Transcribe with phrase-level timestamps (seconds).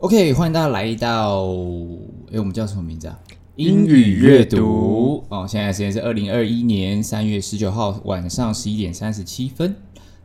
[0.00, 1.46] OK，欢迎大家来到，
[2.30, 3.18] 哎，我们叫什么名字啊？
[3.54, 5.46] 英语阅读哦。
[5.48, 9.74] 现在时间是二零二一年三月十九号晚上十一点三十七分。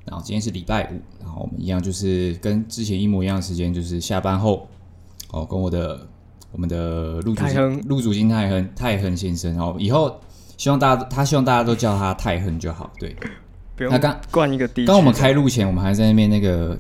[0.04, 4.68] 然后今天是礼拜五，然后我们一样就是跟之前一模一样的时间，就是下班后
[5.32, 6.06] 哦，跟我的
[6.52, 10.20] 我们的陆主金陆主金泰亨泰亨先生，然后以后
[10.58, 12.92] 希望大家他希望大家都叫他泰亨就好。
[13.00, 13.16] 对，
[13.78, 14.86] 不用他刚灌一个地。
[14.86, 16.78] 刚我们开录前，我们还在那边那个。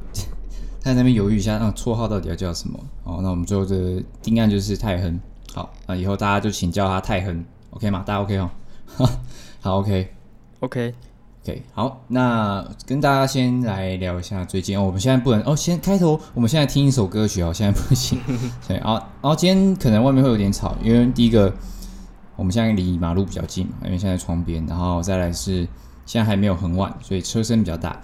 [0.83, 2.79] 他在那边犹豫一下，那绰号到底要叫什么？
[3.03, 5.19] 哦，那我们最后的定案就是泰亨。
[5.53, 8.03] 好，那以后大家就请叫他泰亨，OK 吗？
[8.05, 8.49] 大家 OK 哦？
[9.61, 11.63] 好，OK，OK，OK。
[11.73, 14.83] 好，那跟大家先来聊一下最近哦。
[14.83, 17.53] 我们现在不能哦，先开头，我们现在听一首歌曲哦。
[17.53, 18.19] 现在不行，
[18.67, 18.93] 对啊。
[19.21, 21.53] 然后今天可能外面会有点吵，因为第一个
[22.35, 25.67] 我们现在离马路比较近嘛，因为现在窗边，然后再来是
[26.05, 28.01] 现在还没有很晚，所以车声比较大。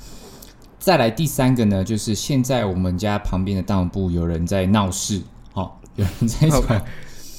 [0.79, 6.83] 再来第三个呢，就是现在我们家旁边的当铺有人在闹事，好、哦，有人在.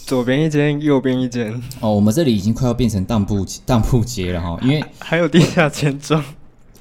[0.06, 6.24] 左边一间，右边一间，哦，我们这里已经快要变成当铺当铺街了哈，因为还有地下钱庄，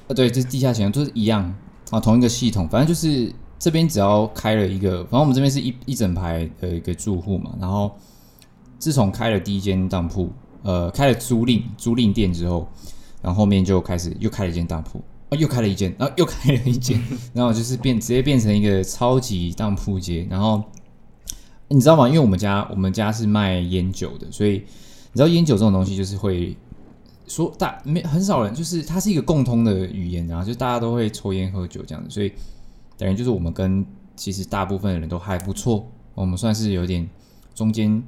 [0.06, 1.54] 呃，对，这是地下钱庄，都是一样。
[1.90, 7.94] 啊，同一个系统，反正就是这边只要开了一个，反正我们这边是一一整排的一个住户嘛，然后
[8.78, 12.66] 自从开了第一间当铺，呃，开了租赁租赁店之后，
[13.20, 15.02] 然后后面就开始又开了一间当铺。
[15.30, 16.98] 啊，又开了一间，然后又开了一间，
[17.34, 20.26] 然后就是变直接变成一个超级当铺街。
[20.30, 20.62] 然后
[21.68, 22.08] 你知道吗？
[22.08, 26.56] 因为我们家我们家是卖烟酒的，所以你知道烟酒这种东西就是会
[27.26, 32.08] 说大没很少人，就是它是一个共通的语言，然后就大家都会抽烟喝酒这样子。
[32.08, 32.32] 所以
[32.96, 33.84] 等于就是我们跟
[34.16, 37.06] 其实大部分的人都还不错，我们算是有点
[37.54, 38.02] 中间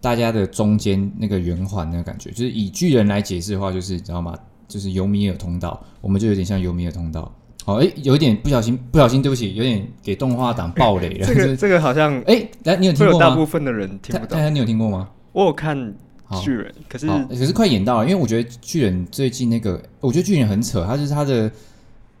[0.00, 2.30] 大家的中间那个圆环那个感觉。
[2.30, 4.36] 就是以巨人来解释的话，就是你知道吗？
[4.66, 7.32] 就是尤米尔通道，我们就有点像尤米尔通道。
[7.64, 11.26] 好，哎，有一点不小心，不小心，对不起，有点给动画党爆雷了。
[11.26, 13.26] 这个这个好像，哎，来，你有听过吗？
[13.26, 14.36] 大部分的人听不懂。
[14.36, 15.08] 大家你有听过吗？
[15.32, 15.94] 我有看
[16.42, 21.50] 巨人，可是可是快演到了，因为我觉得巨人最近那个，我觉得巨人很扯，他就是他的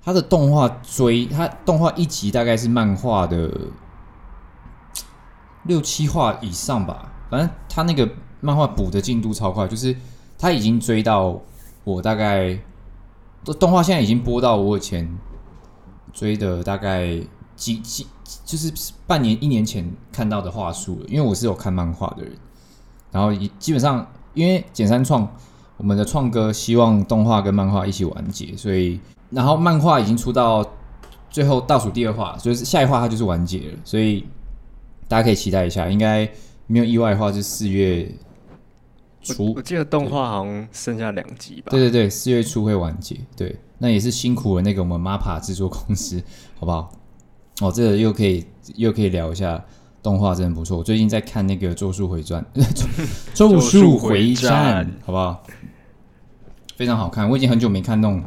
[0.02, 3.50] 他的动画追，他动画一集大概是漫画的
[5.64, 8.08] 六七话以上吧，反正他那个
[8.40, 9.94] 漫画补的进度超快，就是
[10.38, 11.38] 他已经追到。
[11.84, 12.58] 我大概
[13.44, 15.06] 这动画现在已经播到我以前
[16.14, 17.20] 追的大概
[17.54, 18.06] 几几，
[18.44, 18.72] 就是
[19.06, 21.06] 半年一年前看到的话术了。
[21.08, 22.32] 因为我是有看漫画的人，
[23.12, 25.30] 然后基本上因为简三创
[25.76, 30.64] 我们的创哥希望动画跟漫画一起完结，所以然后漫画已经出到
[31.28, 34.26] 最后倒数第二话，所以下一话它就是完结了，所以
[35.06, 36.26] 大家可以期待一下，应该
[36.66, 38.10] 没有意外的话是四月。
[39.38, 41.68] 我，我记得动画好像剩下两集吧。
[41.70, 43.18] 对对对，四月初会完结。
[43.36, 46.22] 对，那也是辛苦了那个我们 MAPPA 制作公司，
[46.58, 46.92] 好不好？
[47.60, 49.64] 哦，这个又可以又可以聊一下
[50.02, 50.76] 动画，真的不错。
[50.76, 52.44] 我最近在看那个《咒术回传》，
[53.32, 55.42] 咒术回战，好不好？
[56.76, 57.28] 非常好看。
[57.30, 58.22] 我已经很久没看那种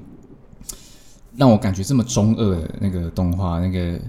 [1.36, 3.60] 让我感觉这么中二的那个动画。
[3.60, 4.00] 那个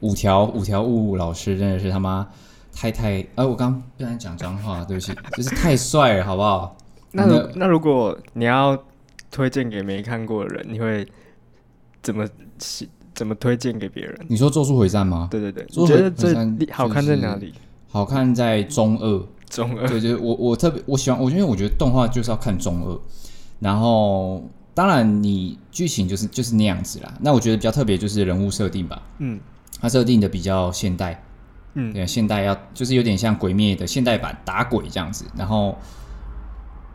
[0.00, 2.26] 五条五条悟老师真的是他妈。
[2.74, 6.76] 太太，哎、啊，我刚不想讲脏话，对不起，就是太帅了，好不好？
[7.12, 8.78] 那如那如果你要
[9.30, 11.06] 推荐给没看过的人，你会
[12.02, 12.26] 怎么
[13.12, 14.18] 怎么推荐给别人？
[14.28, 15.28] 你说《咒术回战》吗？
[15.30, 16.32] 对对对，你觉得最
[16.70, 17.52] 好看在哪里？
[17.88, 19.88] 好看在中二，中二。
[19.88, 22.98] 对，就是我我特别我喜欢，我因为我觉得动画就是要看中二，
[23.58, 27.12] 然后当然你剧情就是就是那样子啦。
[27.20, 29.38] 那我觉得比较特别就是人物设定吧，嗯，
[29.80, 31.22] 它设定的比较现代。
[31.74, 35.76] 嗯，对，现代要就是有点像鬼灭的现代版打鬼这样子，然后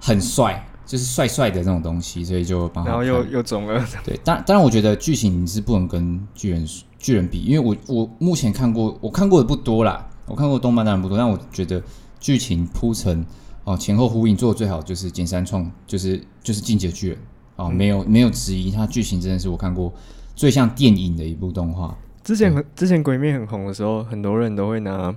[0.02, 2.86] 很帅，就是帅帅的那种东西，所以就帮。
[2.86, 3.82] 然后又又中了。
[4.04, 6.68] 对，当当然我觉得剧情是不能跟巨人
[7.00, 11.82] 巨人比，因为我我目前看过我看过的不多啦，我看过动漫当然不多，但我觉得
[12.20, 13.26] 剧情铺陈
[13.64, 17.18] 哦前后呼应做的最好就是简三创，就是就是进击的巨人
[17.56, 19.94] 哦，没有没有质疑，它剧情真的是我看过
[20.36, 21.98] 最像电影的一部动画。
[22.26, 25.16] 之前很之前鬼灭很红的时候，很多人都会拿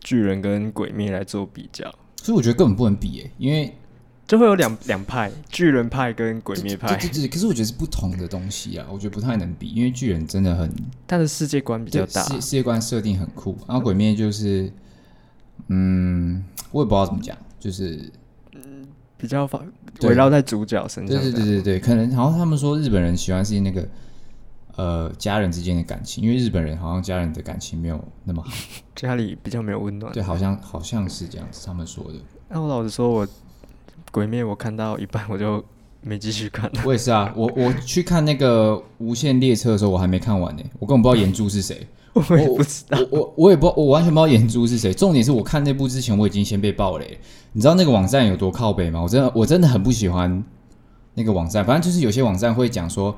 [0.00, 1.84] 巨人跟鬼灭来做比较，
[2.20, 3.72] 所以我觉得根本不能比诶、欸，因为
[4.26, 6.88] 就会有两两派，巨人派跟鬼灭派。
[6.88, 10.68] 对对对，可是我觉得是不同的东西啊，我觉得不太能比，因为巨人真的很，
[11.06, 14.68] 他的世界观比较大，世世界观设定很酷，然后鬼灭就是，
[15.68, 18.10] 嗯，我也不知道怎么讲，就是
[18.52, 18.84] 嗯，
[19.16, 19.48] 比较
[20.02, 21.22] 围绕在主角身上。
[21.22, 23.88] 对对对对对，可能好像他们说日本人喜欢是那个。
[24.76, 28.50] 呃，家人之间的感情，因为日本人好像家人的感情没有那么好，
[28.94, 30.12] 家里比较没有温暖。
[30.12, 32.14] 对，好像好像是这样子，他们说的。
[32.50, 33.26] 那我老实说，我
[34.12, 35.64] 鬼灭我看到一半我就
[36.02, 36.80] 没继续看了。
[36.84, 44.92] 我也是啊，我我去看那个无限列车的时候，我还没看完呢，我根本不知道炎柱是谁， 我也不知道，我我我也不知道，我完全不知道眼珠是谁。
[44.92, 47.18] 重点是我看那部之前，我已经先被爆雷。
[47.52, 49.00] 你知道那个网站有多靠北吗？
[49.00, 50.44] 我真的我真的很不喜欢
[51.14, 51.64] 那个网站。
[51.64, 53.16] 反正就是有些网站会讲说，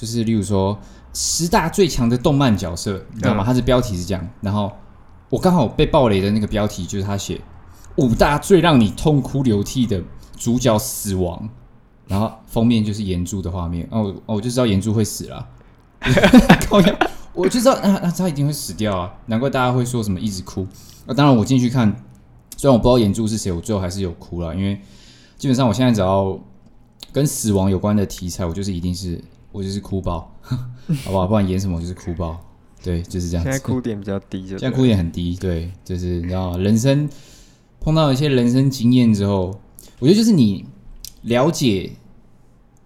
[0.00, 0.78] 就是例如说
[1.12, 3.44] 十大最强的动漫角色，你知道吗？
[3.44, 4.72] 它的标题是这样，然后
[5.28, 7.38] 我刚好被暴雷的那个标题就是他写
[7.96, 10.02] 五大最让你痛哭流涕的
[10.38, 11.46] 主角死亡，
[12.06, 13.86] 然后封面就是炎柱的画面。
[13.90, 15.46] 哦，我就知道炎柱会死了。
[17.34, 19.14] 我就知道，那、啊、那、啊、他一定会死掉啊！
[19.26, 20.66] 难怪大家会说什么一直哭。
[21.06, 21.94] 那、啊、当然，我进去看，
[22.56, 24.54] 虽然我不知道炎柱是谁，我最后还是有哭了。
[24.54, 24.80] 因为
[25.38, 26.38] 基本上我现在只要
[27.12, 31.26] 跟死亡有关的题材，我就是一定是我就是哭爆， 好不好？
[31.26, 32.40] 不管演什么，我就是哭爆。
[32.82, 33.50] 对，就是这样子。
[33.50, 35.36] 现在哭点比较低就，就现在哭点很低。
[35.36, 37.08] 对，就是你知道，人生
[37.80, 39.58] 碰到一些人生经验之后，
[39.98, 40.64] 我觉得就是你
[41.22, 41.92] 了解，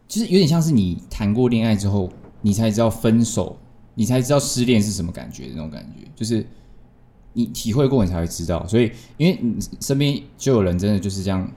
[0.09, 2.11] 就是有点像是你谈过恋爱之后，
[2.43, 3.59] 你才知道分手。
[3.97, 6.45] 你才知道失恋是什么感觉，那种感觉就是
[7.33, 8.67] 你体会过，你才会知道。
[8.67, 11.49] 所以，因为你身边就有人真的就是这样，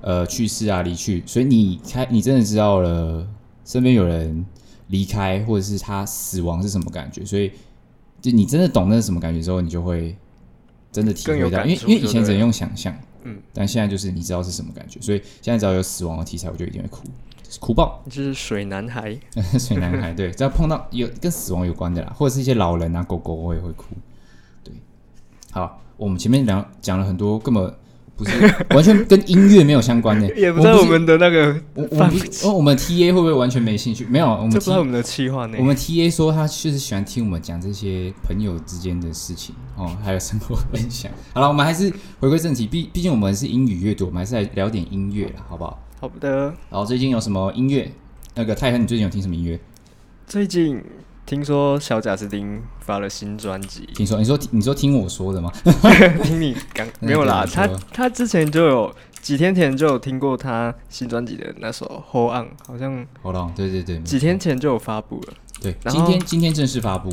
[0.00, 3.24] 呃，去世啊，离去，所以你开，你真的知道了
[3.64, 4.44] 身边有人
[4.88, 7.24] 离开，或者是他死亡是什么感觉。
[7.24, 7.50] 所以，
[8.20, 10.16] 就你真的懂那是什么感觉之后，你就会
[10.92, 11.64] 真的体会到。
[11.64, 17.04] 因为因为以前只能用想象，嗯，但现在就是你知道是什么感觉，所以现在只要有死亡的题材，我就一定会哭。
[17.60, 19.16] 哭爆，就 是水男孩，
[19.58, 23.94] 水男孩，对，只要碰到有跟死亡有关的啦，或者是一些老人啊、狗狗，我也会哭。
[24.64, 24.74] 对，
[25.52, 27.72] 好，我们前面聊讲了很多，根本
[28.16, 28.30] 不是
[28.70, 32.10] 完全跟音乐没有相关的， 也不知道我们的那个我我们
[32.44, 34.04] 哦，我们 T A 会不会完全没兴趣？
[34.04, 35.56] 没有，我们 T, 这不是我们的企划呢。
[35.58, 41.10] 我们 T A 说他就是喜欢听我们讲这些朋友之间的事情哦， 还有生活分享。
[41.32, 45.80] 好了，我们还是回归正题，毕毕竟我们是英语阅读，我们还是来聊点音乐啦，好不好？
[46.00, 47.90] 好的，然后最近有什么音乐？
[48.36, 49.58] 那个泰亨，你最近有听什么音乐？
[50.26, 50.82] 最近
[51.26, 53.88] 听说小贾斯汀发了新专辑。
[53.94, 54.18] 听说？
[54.18, 55.50] 你说你说听我说的吗？
[56.22, 65.34] 听你刚没有啦， 他他之前就有几天前就有听过他新专辑的那首《Hold On》，好像 Hold On，对对对，几天前就有发布了。
[65.60, 67.10] 对，今天今天正式发布。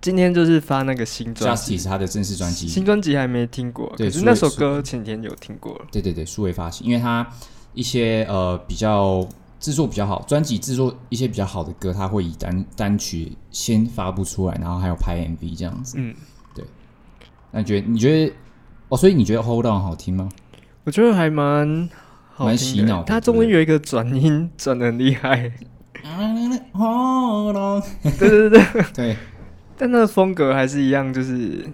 [0.00, 2.68] 今天就是发那个新专辑，是他的正式专辑。
[2.68, 5.86] 新专辑还没听过，对，可是那首歌前天有听过了。
[5.90, 7.26] 对对对，数位发行，因为他。
[7.74, 15.96] 一些呃比较制作比较好，专辑制作一些比较好的歌，他会以单单曲先发布出来，然后还有拍 MV 这样子。
[15.98, 16.14] 嗯，
[16.54, 16.64] 对。
[17.50, 18.32] 那你觉得你觉得
[18.90, 18.96] 哦？
[18.96, 20.28] 所以你觉得 Hold On 好听吗？
[20.84, 21.88] 我觉得还蛮
[22.36, 23.04] 蛮洗脑的。
[23.06, 25.50] 它中间有一个转音转的很厉害。
[26.72, 27.82] Hold On。
[28.18, 28.82] 对对对对。
[28.94, 29.16] 对。
[29.78, 31.66] 但那个风格还是一样，就是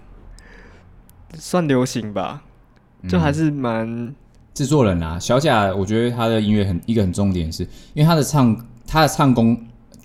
[1.34, 2.43] 算流行吧，
[3.08, 4.14] 就还是蛮。
[4.53, 7.63] 嗯制作人啊，小贾，我觉得他的音乐很一个很重点是，
[7.95, 8.55] 因为他的唱
[8.87, 9.59] 他的唱功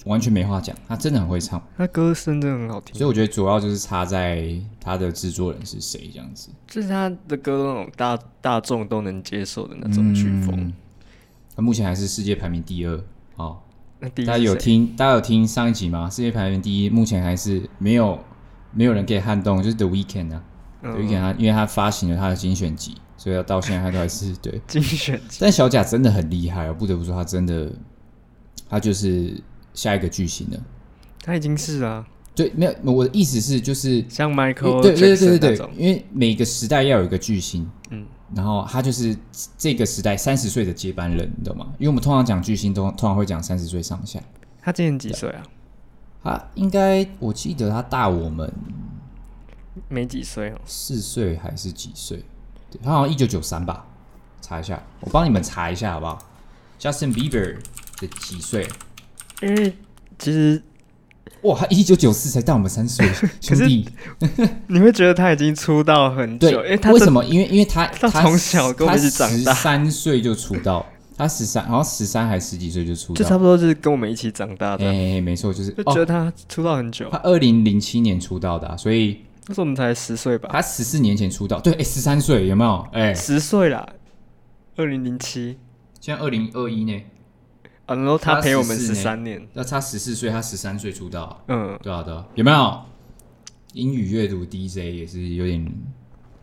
[0.05, 4.49] 完全没话讲，他真的很会唱，他歌声真的很好听，所以我觉得主要就是差在
[4.79, 10.71] 他的制作人是谁这样子，就是他的歌那种大大众都能接受的那种曲风，
[11.53, 13.03] 他、嗯、目前还是世界排名第二
[13.35, 13.57] 哦。
[13.99, 16.09] 那第一大家有听大家有听上一集吗？
[16.09, 18.17] 世界排名第一目前还是没有
[18.71, 20.43] 没有人可以撼动，就是 The Weeknd 啊、
[20.83, 22.95] 嗯、，The Weeknd 他因为他发行了他的精选集。
[23.17, 27.71] 所以到现在他都还是对 精选，但小贾真的很厉害哦，不得不说他真的，
[28.69, 29.41] 他就是
[29.73, 30.59] 下一个巨星了。
[31.23, 39.17] 他已经是啊，对，没有我的意思是就是像 Michael，对对对对对，因为每个时代要有一个巨星，嗯，然后他就是
[39.57, 41.67] 这个时代三十岁的接班人，你懂吗？
[41.79, 44.21] 因为我们通常讲巨星都通常会讲三十岁上下。
[44.61, 45.43] 他今年几岁啊？
[46.23, 48.51] 他应该我记得他大我们
[49.89, 52.23] 没几岁哦，四岁还是几岁？
[52.83, 53.85] 他好像一九九三吧，
[54.41, 56.19] 查一下，我帮你们查一下好不好
[56.79, 57.55] ？Justin Bieber
[57.99, 58.67] 的几岁？
[59.41, 59.73] 因为
[60.19, 60.61] 其实
[61.43, 63.07] 哇，他一九九四才大我们三岁，
[63.41, 63.87] 兄弟，
[64.67, 66.51] 你会觉得他已经出道很久？
[66.61, 67.23] 对，为什么？
[67.25, 74.85] 因为因为他他从小跟我们一起长大，三岁就出道，他十三好像十三还十几岁就出道，就差不多是跟我们一起长大的。
[74.85, 77.07] 哎，没错，就是就觉得他出道很久。
[77.11, 79.21] 他二零零七年出道的，所以。
[79.47, 80.49] 那时候我们才十岁吧？
[80.51, 82.87] 他十四年前出道，对，哎、欸，十三岁有没有？
[82.91, 83.87] 哎、欸，十岁啦，
[84.75, 85.57] 二零零七，
[85.99, 87.03] 现在二零二一呢？
[87.85, 92.81] 啊，然后他陪我们十三年，那他十四岁，他十三岁出道，嗯，对啊，对啊，有没有？
[93.73, 95.63] 英语阅读 DJ 也是有点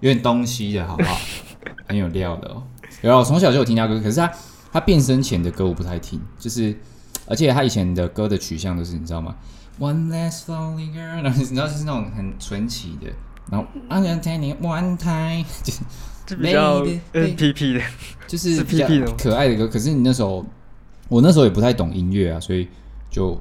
[0.00, 1.18] 有点东西的，好不好？
[1.88, 2.62] 很有料的哦。
[3.02, 4.32] 有，我从小就有听他歌，可是他
[4.72, 6.74] 他变声前的歌我不太听，就是
[7.26, 9.36] 而且他以前的歌的取向都是你知道吗
[9.78, 13.10] ？One last lonely girl，然后你知道就是那种很纯奇的，
[13.50, 17.80] 然后 I'm gonna take you one time，就是比较 NPP 的，
[18.26, 18.86] 就是比较
[19.18, 19.68] 可爱的歌。
[19.68, 20.44] 可是你那时候，
[21.08, 22.68] 我那时候也不太懂音乐啊，所以
[23.10, 23.38] 就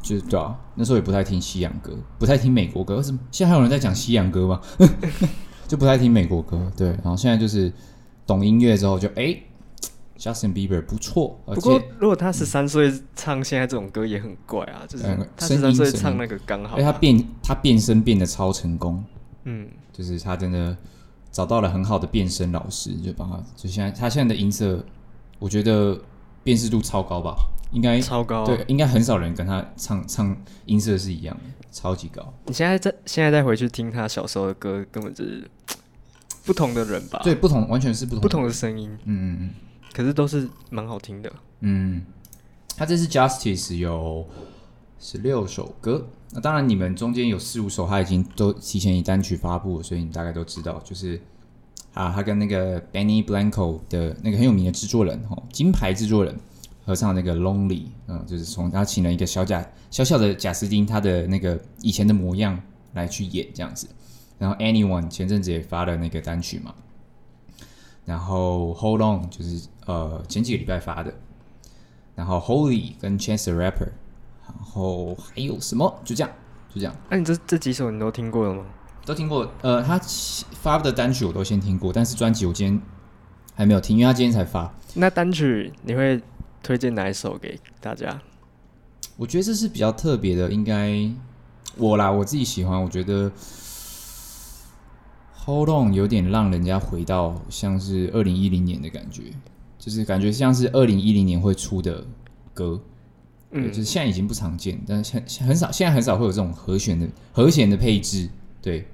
[0.00, 2.96] 就是对啊，那时候也不太听西洋歌，不太听美国歌。
[2.96, 4.60] 为什么现在还有人在讲西洋歌吗？
[5.66, 6.70] 就不太听美国歌。
[6.76, 7.72] 对，然后现在就是
[8.24, 9.36] 懂音乐之后就，就哎
[10.18, 11.40] ，Justin Bieber 不错。
[11.46, 15.04] 不过如果他十三岁唱现在这种歌也很怪啊，就是
[15.36, 16.80] 他十三岁唱那个刚好、啊。
[16.80, 19.04] 哎，他变他变声变得超成功。
[19.44, 20.76] 嗯，就是他真的
[21.30, 23.36] 找到了很好的变声老师，就帮他。
[23.54, 24.84] 就现在他现在的音色，
[25.38, 25.98] 我觉得
[26.42, 27.36] 辨识度超高吧。
[27.72, 30.34] 应该超高，对，应该很少人跟他唱唱
[30.66, 32.32] 音色是一样的，超级高。
[32.46, 35.50] 你现在再现在再回去听他小时候的歌，根本就是
[36.44, 37.20] 不同的人吧？
[37.24, 38.88] 对，不同，完全是不同不同的声音。
[39.04, 39.50] 嗯嗯嗯，
[39.96, 41.32] 可是都是蛮好听的。
[41.60, 42.04] 嗯，
[42.76, 44.26] 他这次 Justice 有
[45.00, 51.18] 十六首歌，那当然你们中间有四五首他已经都提前以单曲发布，所以你大概都知道，就是
[51.94, 56.38] 啊，他跟那个 Benny Blanco 的那个很有名的制作人哦，金牌制作人。
[56.84, 62.62] 合唱那个 Lonely，嗯，就是从他请了一个小贾小小的贾斯汀，他的那个以前的模样
[62.92, 63.88] 来去演这样子。
[64.38, 66.72] 然后 Anyone 前阵子也发了那个单曲嘛，
[68.04, 71.12] 然后 Hold On 就是呃前几个礼拜发的，
[72.14, 73.88] 然后 Holy 跟 Chance the Rapper，
[74.44, 76.00] 然后还有什么？
[76.04, 76.30] 就这样，
[76.72, 76.94] 就这样。
[77.08, 78.66] 那、啊、你这这几首你都听过了吗？
[79.04, 79.50] 都听过。
[79.62, 79.98] 呃，他
[80.52, 82.80] 发的单曲我都先听过，但是专辑我今天
[83.54, 84.72] 还没有听，因为他今天才发。
[84.94, 86.22] 那单曲你会？
[86.62, 88.20] 推荐哪一首给大家？
[89.16, 91.08] 我觉得这是比较特别的，应该
[91.76, 92.82] 我啦，我自己喜欢。
[92.82, 93.30] 我觉得
[95.44, 99.22] 《Hold On》有点让人家回到像是二零一零年的感觉，
[99.86, 102.04] 就是感觉像是二零一零年会出的
[102.52, 102.80] 歌。
[103.52, 108.28] 嗯，就是现在已经不常见，但是很很少，现在很少会有这种和弦的和弦的配置。
[108.60, 108.88] 对，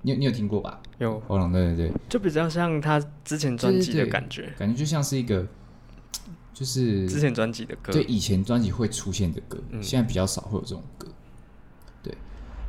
[0.00, 0.80] 你有你有听过吧？
[0.96, 5.46] 有，《Hold On》对对对，就比较像他之前专辑的感觉，感觉就像是一个。
[6.54, 11.06] 就是之前专辑的歌，对，以前专辑会出现的歌，嗯，现在比较少会有这种歌。
[12.02, 12.12] 对，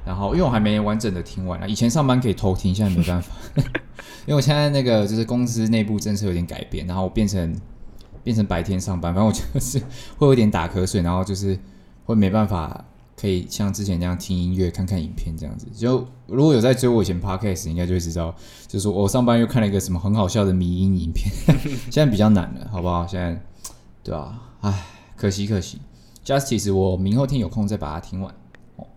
[0.06, 3.34] 然后因为我还没完整的听完啊，以前上班可以偷听，现在没办法，
[4.26, 7.56] 因为我现在那个就是公司内部政策有点改变，然后我变成
[8.24, 9.82] 变成白天上班，反正我就是
[10.18, 11.58] 会有点打瞌睡，然后就是
[12.06, 12.86] 会没办法
[13.20, 15.68] 可以像之前那样听音乐、看看影片这样子。
[15.76, 18.36] 就如果有在追我以前 Podcast，应该就会知道，
[18.68, 21.32] 就是我上班又看了一个什么很好笑的迷因影片，
[21.92, 23.06] 现在比较难了，好不好？
[23.08, 23.42] 现在。
[24.02, 24.86] 对啊，唉，
[25.18, 25.78] 可惜可惜。
[26.26, 28.34] Justice，我明后天有空再把它听完。
[28.78, 28.88] 哦，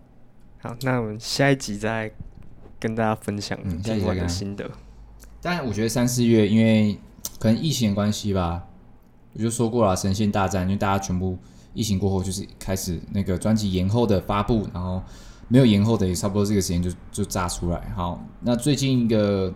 [0.59, 2.09] 好，那我们下一集再
[2.79, 4.63] 跟大家分享听完的心得。
[4.63, 4.73] 当
[5.51, 6.99] 然，我觉得三四月因为
[7.39, 8.63] 可能疫情的关系吧，
[9.33, 11.35] 我就说过了，神仙大战，因为大家全部
[11.73, 15.01] 疫情过后就是开始那个专辑延后的发布，然后
[15.47, 17.91] 没有延后的也差不多这个时间就就炸出来。
[17.95, 19.51] 好，那最近一个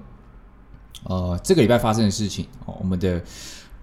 [1.04, 3.22] 呃这个礼拜发生的事情，哦，我们的。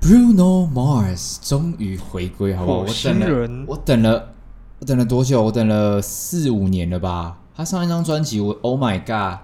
[0.00, 2.78] Bruno Mars 终于回归，好不好？
[2.80, 4.34] 我等了，我等了，
[4.78, 5.42] 我等了多久？
[5.42, 7.38] 我等了四五年了吧。
[7.56, 9.38] 他上一张专辑，我 Oh My God，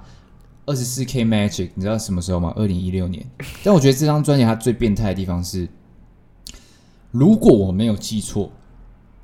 [0.70, 2.52] 二十四 K Magic，你知道什么时候吗？
[2.56, 3.28] 二零一六年。
[3.64, 5.68] 但我觉得这张专辑它最变态的地方是，
[7.10, 8.52] 如果我没有记错，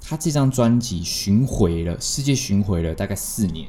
[0.03, 3.69] 他这张专辑巡回了世界巡回了大概四年。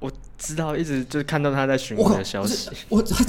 [0.00, 2.70] 我知道，一直就是看到他在巡回的消息。
[2.88, 3.24] 我，我他。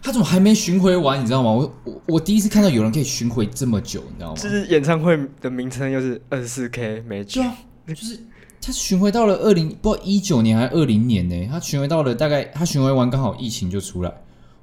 [0.00, 1.20] 他怎么还没巡回完？
[1.20, 1.50] 你知道吗？
[1.50, 4.40] 我我我第一次看到有人可以巡回这么久，你知道吗？
[4.40, 7.56] 就是演唱会的名称又是二十四 K Magic，对啊，
[7.88, 8.20] 就是
[8.68, 11.48] 他巡回到了二零不知道一九年还是二零年呢？
[11.50, 14.12] 他巡回到了大概他巡回完刚好疫情就出来，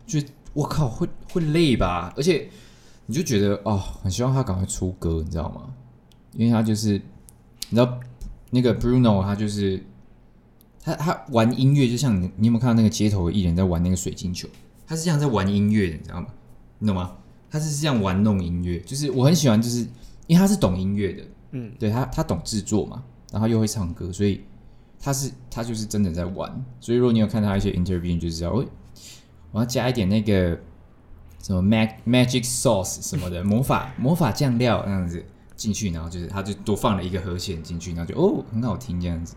[0.05, 0.21] 就
[0.53, 2.13] 我靠会会累吧？
[2.15, 2.47] 而且
[3.07, 5.74] 你就觉得哦，很希望他赶快出歌，你知道吗？
[6.33, 6.91] 因为他就是
[7.69, 8.00] 你知道
[8.51, 9.83] 那个 Bruno，他就是
[10.83, 14.47] 他他玩音乐，就像你你有没有看到那个街头的艺人在玩那个水晶球？
[14.85, 16.27] 他是这样在玩音乐的，你知道吗？
[16.77, 17.12] 你懂吗？
[17.50, 19.79] 他是这样玩弄音乐，就是我很喜欢，就是
[20.27, 24.44] 因为他是懂音乐的，嗯，对他他懂制作嘛，然后又会唱歌，所以
[25.00, 26.63] 他是他就是真的在玩。
[26.79, 28.65] 所以如果你有看他一些 interview，你就知道，我
[29.51, 30.60] 我要加一点那个
[31.41, 35.24] 什么 mag magic sauce 什么的 魔法魔法酱料那样子
[35.55, 39.36] 进去，然后就是他就多放了一个和弦进去，然后就哦很好听这样子，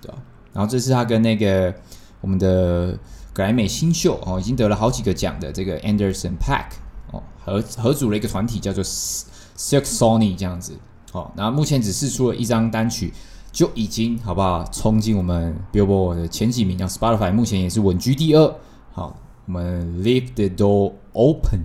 [0.00, 0.18] 对吧？
[0.52, 1.74] 然后这是他跟那个
[2.20, 2.98] 我们的。
[3.34, 6.70] 格莱美新秀哦，已经得了好几个奖的这个 Anderson Pack
[7.12, 10.76] 哦，合合组了一个团体叫做 Silk Sonic 这样子
[11.18, 13.12] 哦，那目前只试出了一张单曲，
[13.50, 18.54] 就已经好不好冲进我们 Billboard 的前几名，像 Spotify 目前也是稳居第二。
[18.92, 21.60] 好，我们 Leave the Door Open，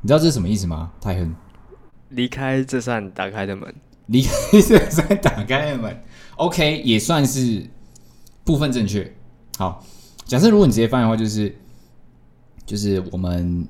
[0.00, 0.92] 你知道这是什么意思吗？
[1.00, 1.34] 泰亨，
[2.08, 3.74] 离开这扇打开的门，
[4.06, 6.02] 离开这扇打开的门
[6.36, 7.68] ，OK，也算是
[8.44, 9.14] 部分正确。
[9.58, 9.84] 好。
[10.26, 11.56] 假设如果你直接翻的话，就是
[12.64, 13.64] 就是我们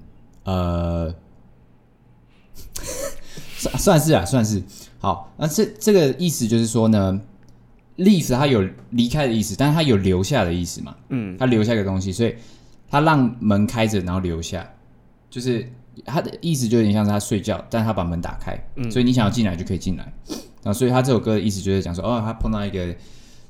[0.44, 1.14] 呃，
[3.58, 4.62] 算算是啊，算是
[5.06, 5.32] 好。
[5.36, 7.20] 那这这个意思就是说呢
[7.96, 10.96] ，Leaf 他有离开的意思，但是他有留下的意思嘛？
[11.10, 12.34] 嗯，他留下一个东西，所以
[12.90, 14.68] 他让门开着，然后留下，
[15.30, 15.64] 就是
[16.04, 20.12] 他的意思就有点像是他睡觉，但是他把门打开，嗯，所以你想要进来就可以进来。
[20.64, 22.92] 然后，所以他这首歌的意思就是讲说，哦，他碰到一个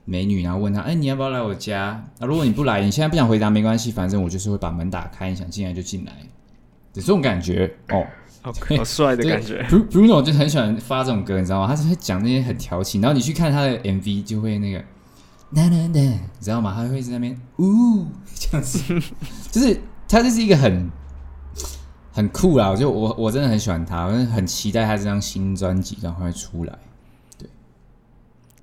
[0.04, 2.04] 美女，然后问他，哎，你要不要来我家？
[2.18, 6.12] 啊，如果你不来，你现在不想回答没关系，反正我就是会把门打开，你想进来就进来，
[6.92, 8.04] 有这种感觉哦。
[8.52, 11.66] 好帅的感觉，Bruno 就很喜欢发这种歌，你知道吗？
[11.66, 14.84] 他是会讲那些很调情，然后你去看他的 MV 就会那个，
[15.50, 16.72] 那那那，你知道吗？
[16.74, 18.78] 他会在那边呜 这样子，
[19.50, 20.90] 就是他就是一个很
[22.12, 22.68] 很酷啦。
[22.70, 26.78] 我就我我真的很喜欢他，我很期待他这张新专辑赶快出来。
[27.38, 27.48] 对，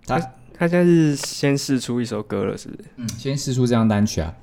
[0.05, 0.19] 他
[0.53, 2.85] 他现在是先试出一首歌了，是不是？
[2.97, 4.33] 嗯，先试出这张单曲啊，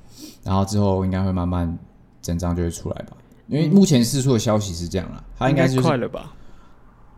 [0.43, 1.77] 然后之后应该会慢慢
[2.21, 3.17] 整张就会出来吧。
[3.51, 6.33] 因为目前四处的消息是这样了，他应该就是快了吧？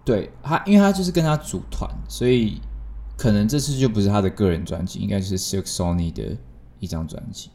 [0.03, 2.59] 对他，因为他就是跟他组团，所以
[3.15, 6.35] 可能这次就不是他的个人专辑，应该就是 Silk Sonic 的
[6.79, 7.51] 一张专辑。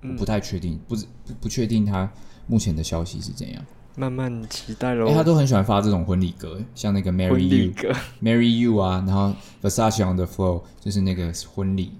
[0.00, 2.10] 嗯，不太确定，不不不确定他
[2.46, 3.62] 目前的消息是怎样。
[3.96, 5.12] 慢慢期待喽。
[5.12, 11.92] 他都很喜欢发这种婚礼歌，像那个 Marry You，Marry You 啊，然后 Versace on the Floor 就是那个婚礼。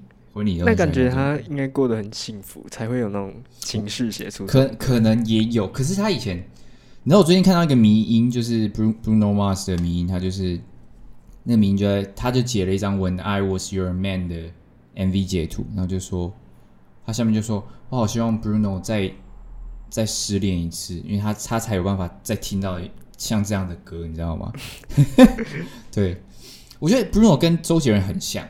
[0.43, 4.45] 那感觉他应该过得很幸福，才会有那种情绪写出。
[4.47, 6.37] 可可能也有，可是他以前，
[7.03, 10.61] 你知道我最近看到一个迷音，就是 Bruno Mars 的迷音，他就是
[11.45, 14.37] 那个迷因就在，他就截了一张 When I Was Your Man 的
[14.97, 16.33] MV 截图，然后就说，
[17.07, 19.11] 他下面就说，我好希望 Bruno 再
[19.89, 22.79] 再失恋一次，因为他他才有办法再听到
[23.17, 24.53] 像这样的歌，你知道吗？
[25.91, 26.21] 对，
[26.79, 28.47] 我觉得 Bruno 跟周杰伦很像。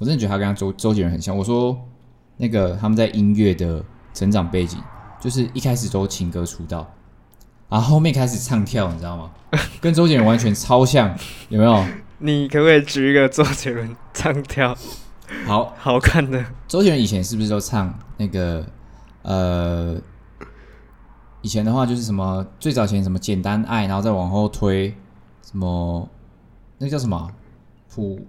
[0.00, 1.36] 我真的觉得他跟他周周杰伦很像。
[1.36, 1.78] 我说
[2.36, 3.82] 那个他们在音乐的
[4.12, 4.78] 成长背景，
[5.20, 6.86] 就是一开始都情歌出道，
[7.68, 9.30] 然后后面开始唱跳，你知道吗？
[9.80, 11.16] 跟周杰伦完全超像，
[11.48, 11.84] 有没有？
[12.18, 14.76] 你可不可以举一个周杰伦唱跳？
[15.46, 16.44] 好好看的。
[16.68, 18.64] 周杰伦以前是不是都唱那个？
[19.22, 19.96] 呃，
[21.40, 24.94] 以前的话就是什么最早前什么简单爱，然后再往后推
[25.40, 26.06] 什么
[26.76, 27.30] 那个叫什么
[27.88, 28.20] 谱？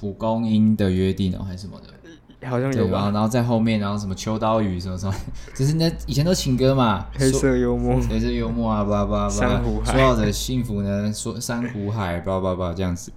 [0.00, 3.10] 蒲公英的约定哦，还是什么的，好像有吧。
[3.12, 5.14] 然后在后面，然后什么秋刀鱼什么什么，
[5.54, 11.12] 就是那以前都情歌嘛，黑色幽默，黑色幽默啊，叭叭叭，珊瑚海，说好的幸福呢？
[11.12, 13.12] 说珊瑚海，叭叭叭，这样子。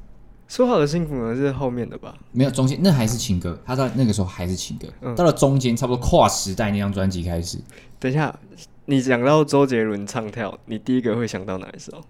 [0.50, 1.34] 说好的幸福呢？
[1.34, 2.14] 是后面的吧？
[2.34, 7.58] 没有，中间那还是情歌，他到那个时候还是情歌，嗯、到了中间差不多跨时代那张专辑开始。
[7.98, 8.38] 等一下，
[8.86, 12.04] 你讲到周杰伦唱跳，你第一个会想到哪一首？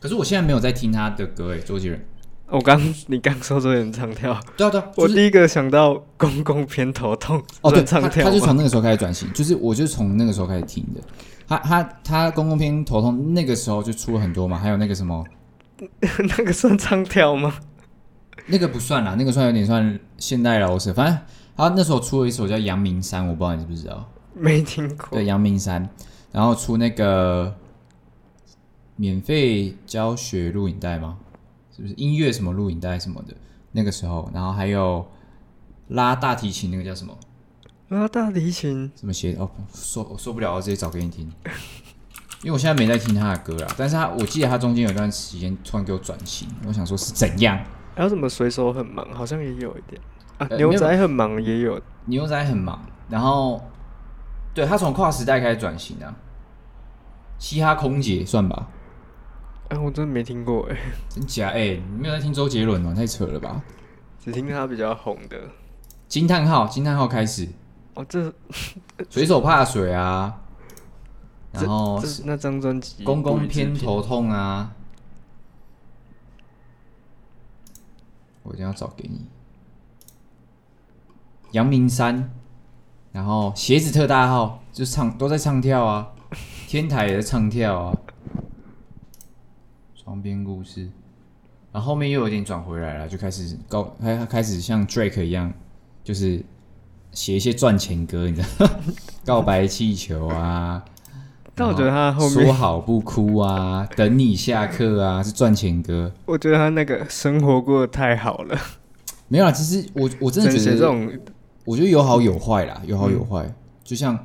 [0.00, 2.00] 可是我现在没有在听他的歌诶，周杰伦。
[2.50, 11.00] 我刚 你刚说这人唱跳，对啊对啊，我第一个想到公公偏头痛哦，对，唱跳他，他就从那个时候开始转型，就是我就从那个时候开始听的。
[11.46, 15.24] 他他他公公偏头痛那个时候就出了很多嘛，还有那个什么，
[16.00, 17.54] 那个算唱跳吗？
[18.46, 20.92] 那个不算啦，那个算有点算现代饶舌。
[20.92, 21.18] 反正
[21.56, 24.08] 他那时候出了一首叫《阳明山》，我不知道你知不知道？
[24.34, 25.08] 没听过。
[25.12, 25.84] 对，《阳明山》，
[26.32, 27.54] 然后出那个
[28.96, 31.18] 免费教学录影带吗？
[31.78, 33.32] 是不是音乐什么录影带什么的？
[33.70, 35.06] 那个时候，然后还有
[35.90, 37.16] 拉大提琴那个叫什么？
[37.90, 38.90] 拉大提琴？
[38.96, 39.36] 怎么写？
[39.38, 41.30] 哦，说我说不了，我直接找给你听。
[42.42, 47.56] 因为我现在没在听他的歌啦，但是他我记得他中间有段时间突然给我转型，我想说是怎样？
[47.94, 49.06] 还有什么水手很忙？
[49.14, 50.02] 好像也有一点
[50.38, 50.48] 啊。
[50.56, 52.84] 牛仔很忙也有，牛仔很忙。
[53.08, 53.62] 然后
[54.52, 56.12] 对他从跨时代开始转型啊，
[57.38, 58.68] 嘻哈空姐算吧。
[59.68, 61.48] 哎、欸，我真的没听过哎、欸，真假？
[61.48, 63.62] 哎、欸，你没有在听周杰伦哦，太扯了吧？
[64.18, 65.38] 只听他比较红的
[66.08, 67.46] 惊叹号，惊叹号开始
[67.94, 68.32] 哦，这
[69.10, 70.40] 水手怕水啊，
[71.52, 74.72] 然后那张专辑公公偏头痛啊，
[78.42, 79.26] 我一定要找给你。
[81.52, 82.30] 阳明山，
[83.12, 86.12] 然后鞋子特大号，就唱都在唱跳啊，
[86.66, 87.98] 天台也在唱跳啊。
[90.08, 90.88] 旁边故事，
[91.70, 95.52] 然后后面又有点转回来了，就开始告，他开始像 Drake 一样，
[96.02, 96.42] 就是
[97.12, 98.70] 写一些赚钱歌，你知道？
[99.26, 100.82] 告白气球啊，
[101.54, 106.10] 但我觉得他后面说好不哭啊，等你下课啊，是赚钱歌。
[106.24, 108.58] 我觉得他那个生活过得太好了，
[109.28, 111.12] 没有啦，其实我我真的觉得这种，
[111.66, 114.18] 我觉得有好有坏啦，有好有坏，嗯、就像。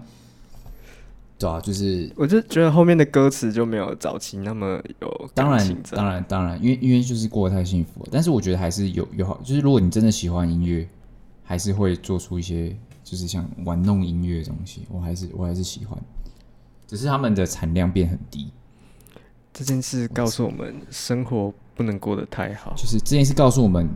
[1.44, 5.30] 对啊，就是我就觉得后面的歌词就没有早期那么有。
[5.34, 8.10] 当然，当然，当然，因为因为就是过得太幸福了。
[8.12, 10.88] 但是我觉得还是有有好，就是如果你真的喜欢音乐，
[11.44, 14.88] 还是会做出一些就是像玩弄音乐的东西。
[14.90, 16.00] 我还是我还是喜欢，
[16.88, 18.50] 只是他们的产量变很低。
[19.52, 22.74] 这件事告诉我们，生活不能过得太好。
[22.78, 23.90] 就是这件事告诉我们，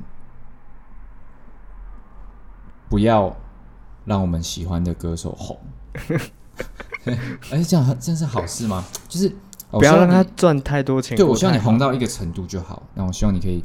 [2.90, 3.36] 不要
[4.04, 5.58] 让我们喜欢的歌手红。
[7.52, 8.84] 哎，这样这样是好事吗？
[9.08, 9.32] 就是
[9.72, 11.16] 不要让他赚太多钱。
[11.16, 12.84] 对，我希望你红到一个程度就好。
[12.96, 13.64] 那我希望你可以，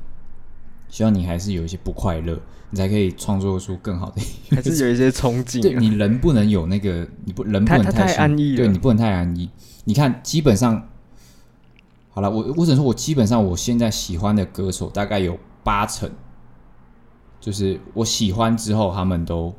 [0.89, 2.39] 希望你还是有一些不快乐，
[2.71, 4.57] 你才可以创作出更好的音乐。
[4.57, 5.63] 还是有一些憧憬。
[5.63, 8.57] 对，你人不能有那个，你不人不能太安逸。
[8.57, 9.49] 对，你不能太安逸。
[9.85, 10.89] 你看，基本上。
[12.15, 16.11] 好了，我我只能说，我基本上我现在喜欢的歌手大概有八成，
[17.41, 19.55] 就是我喜欢之后他们都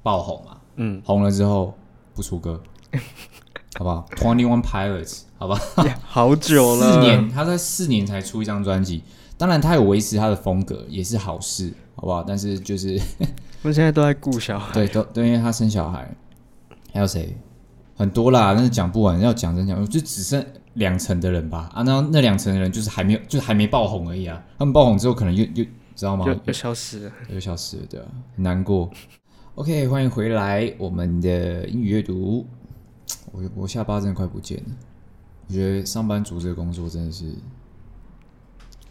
[0.00, 1.74] 爆红嘛，嗯，红了之后
[2.14, 2.62] 不出歌，
[3.78, 5.58] 好不好？Twenty One Pilots，好吧，
[6.06, 9.02] 好久了，四年，他在四年才出一张专辑，
[9.36, 12.22] 当然他有维持他的风格，也是好事，好不好？
[12.22, 13.00] 但是就是，
[13.62, 16.08] 我现在都在顾小孩，对，都都因为他生小孩，
[16.92, 17.36] 还有谁？
[17.96, 20.44] 很多啦，但是讲不完，要讲真讲，就只剩。
[20.74, 24.42] 两层的人吧，啊，那那两层的人就是还没有，就是还没爆红而已啊。
[24.58, 26.24] 他们爆红之后，可能又又知道吗？
[26.26, 28.90] 又又消失了，又消失了，对啊，很难过。
[29.54, 32.44] OK，欢迎回来，我们的英语阅读。
[33.34, 34.76] 我我下巴真的快不见了。
[35.48, 37.34] 我觉得上班族这个工作真的是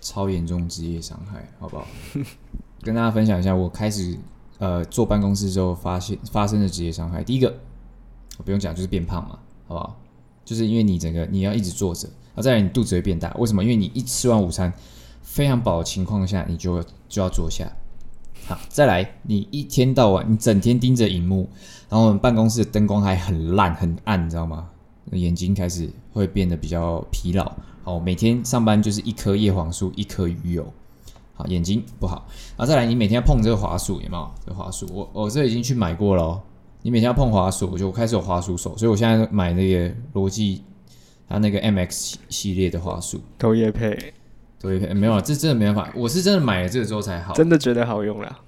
[0.01, 1.88] 超严重职业伤害，好不好？
[2.84, 4.17] 跟大家分享一下，我开始
[4.60, 7.23] 呃坐办公室之后发现发生的职业伤害。
[7.23, 7.56] 第一个，
[8.38, 9.97] 我不用讲，就是变胖嘛，好不好？
[10.43, 13.34] 就是因为你整个你要一直坐着，然后再来你肚子会变大。
[13.36, 13.63] 为什么？
[13.63, 14.71] 因为你一吃完午餐
[15.21, 17.71] 非常饱的情况下，你就就要坐下。
[18.45, 21.49] 好，再来你一天到晚你整天盯着荧幕，
[21.89, 24.69] 然后我们办公室的灯光还很烂很暗，你知道吗？
[25.12, 27.51] 眼睛开始会变得比较疲劳。
[27.84, 30.65] 好，每天上班就是一颗叶黄素，一颗鱼油。
[31.36, 32.25] 好，眼睛不好。
[32.58, 34.32] 然后再来你每天要碰这个滑鼠，有没有？
[34.45, 36.41] 这个滑鼠我我这已经去买过了哦。
[36.82, 40.63] 你每天要碰滑鼠，我就开始有滑鼠手，所以我现在买那个罗技，
[41.27, 43.21] 它那个 MX 系列的滑鼠。
[43.39, 44.13] 投业配，
[44.63, 48.39] 投业配没有了，这真的没办法，我是真的买了这个之后才好，真的觉得好用了，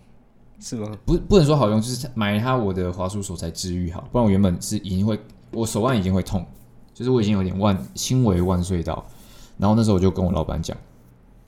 [0.61, 0.89] 是吗？
[1.05, 5.19] 不，不能说好用，就是买了它我的滑鼠手才治愈好，不然我原本是已经会，
[5.51, 6.45] 我手腕已经会痛，
[6.93, 9.05] 就是我已经有点万轻微万岁到，
[9.57, 10.75] 然后那时候我就跟我老板讲，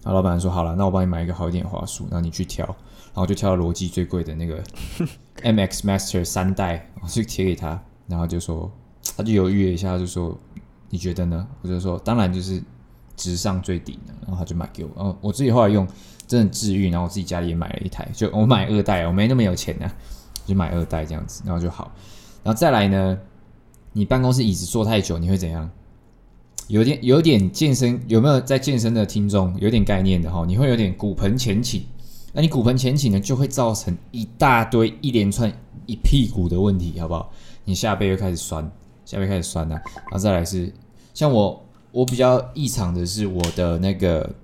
[0.04, 4.62] 然后老板说好了，那我帮你买一个好一点的滑鼠，然后你去挑，然后就挑了罗技最贵的那个。
[5.44, 8.70] MX Master 三代，我就贴给他，然后就说，
[9.16, 10.36] 他就犹豫了一下，就说，
[10.90, 11.48] 你觉得呢？
[11.62, 12.60] 我就说，当然就是
[13.18, 15.86] 直上最顶的，然后他就买给我，然后我自己后来用，
[16.26, 19.92] 真的治愈，然后我自己家里也买了一台，就我买二代，我没那么有钱啊，
[20.46, 21.92] 就买二代这样子，然后就好，
[22.44, 23.18] 然后再来呢，
[23.92, 25.70] 你办公室椅子坐太久，你会怎样？
[26.68, 30.46] 有点有点健身，有没有在健身的听众有点概念的哈？
[30.46, 31.82] 你会有点骨盆前倾。
[32.34, 35.52] 那你骨盆前倾呢，就会造成一大堆、一连串、
[35.86, 37.32] 一屁股的问题，好不好？
[37.64, 38.70] 你下背又开始酸，
[39.06, 40.72] 下背开始酸了、然后再来是，
[41.14, 41.66] 像我，
[41.98, 44.36] 我比较异常的是我的那个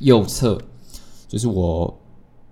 [0.00, 0.60] 右侧，
[1.28, 1.96] 就是我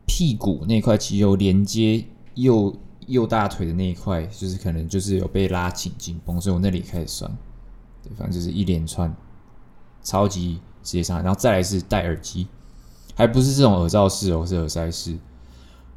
[0.07, 2.73] 屁股那块肌肉连接右
[3.09, 7.29] 右大腿的那一块，就是可能就是有被拉紧紧绷，所以我那里开始酸。
[8.01, 9.13] 对，反正就是一连串
[10.05, 11.23] 超级直接伤害。
[11.25, 12.47] 然后再来是戴耳机。
[13.17, 15.19] 还不是这种耳罩式哦，是耳塞式，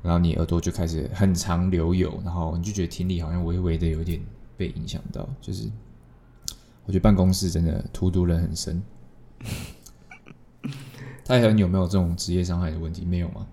[0.01, 4.19] 然后你耳朵就开始很长流油，然后你就觉得听力好像微微的有点
[4.57, 5.29] 被影响到。
[5.39, 5.69] 就是
[6.85, 8.81] 我觉得办公室真的荼毒人很深。
[11.23, 13.05] 太和，你有没有这种职业伤害的问题？
[13.05, 13.47] 没有吗？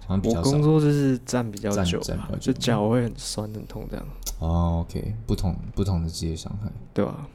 [0.00, 0.50] 好像比较少。
[0.50, 1.98] 我工作就是站比较久，
[2.38, 4.06] 就脚会很酸很痛这样。
[4.40, 7.26] 哦，OK，不同不同的职业伤害，对吧？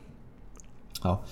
[0.99, 1.23] 好，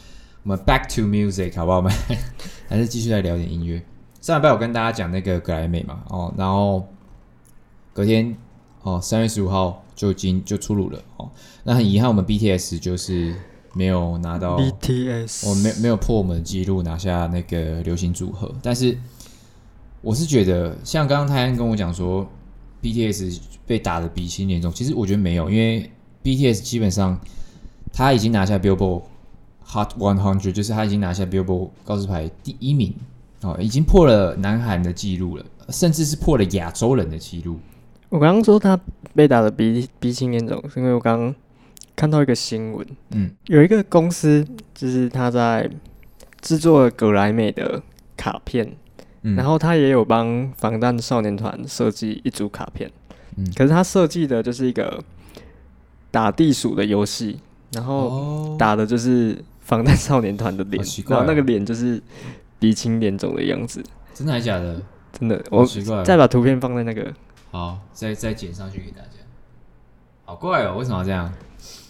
[0.44, 1.78] 我们 back to music 好不好？
[1.78, 1.92] 我们
[2.68, 3.84] 还是继续来聊点音乐。
[4.22, 6.88] 上礼拜我跟大家讲那个格莱美嘛，哦，然后
[7.94, 8.36] 隔天
[8.82, 11.30] 哦，三月十五号就已经就出炉了哦。
[11.64, 13.36] 那很遗憾，我们 BTS 就是
[13.78, 18.52] 没有拿到 BTS，我没没有破我们的记录拿下那个流行组合。
[18.64, 18.98] 但是
[20.02, 22.28] 我是觉得，像刚刚泰安跟我讲说
[22.82, 25.90] ，BTS 被打的鼻青脸肿，其实我觉得没有，因为
[26.24, 27.20] BTS 基本上
[27.94, 29.04] 他已经拿下 Billboard
[29.68, 32.94] Hot 100，就是他已经拿下 Billboard 告示牌第一名。
[33.42, 37.60] 哦，已经破了南韩的记录了，甚至是破了亚洲人的记录。
[38.10, 38.76] 我刚刚说他
[39.14, 41.36] 被打的鼻鼻青脸肿，是因为我刚刚
[41.98, 45.70] 看到一个新闻，嗯，有一个公司就是他在
[46.40, 47.82] 制作葛莱美的
[48.16, 48.72] 卡片，
[49.24, 52.90] 嗯，然后他也有帮防弹少年团设计一组卡片，
[53.36, 55.04] 嗯，可是他设计的就是一个
[56.10, 57.42] 打地鼠的游戏，
[57.74, 62.02] 然后打的就是防弹少年团的脸，哦，然后那个脸就是。
[62.60, 63.84] 鼻青脸肿的样子，
[64.16, 64.82] 真的还是假的？
[65.14, 65.64] 真的，我
[66.04, 67.14] 再把图片放在那个，
[67.52, 69.20] 好，再再剪上去给大家。
[70.26, 71.32] 好怪哦，为什么要这样？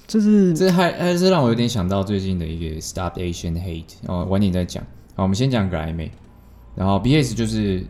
[0.08, 4.82] 就是这还还是让我有点想到最近的一个 Stop Asian Hate 哦，晚点再讲。
[5.15, 6.10] 好，我们先讲格莱美，
[6.76, 7.84] 然后 B S 就是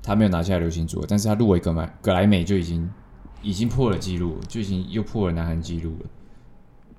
[0.00, 2.88] 他没有拿下流行组，但是他入围格莱格莱美就已经
[3.42, 6.06] 已经破了纪录，就已经又破了南韩纪录了，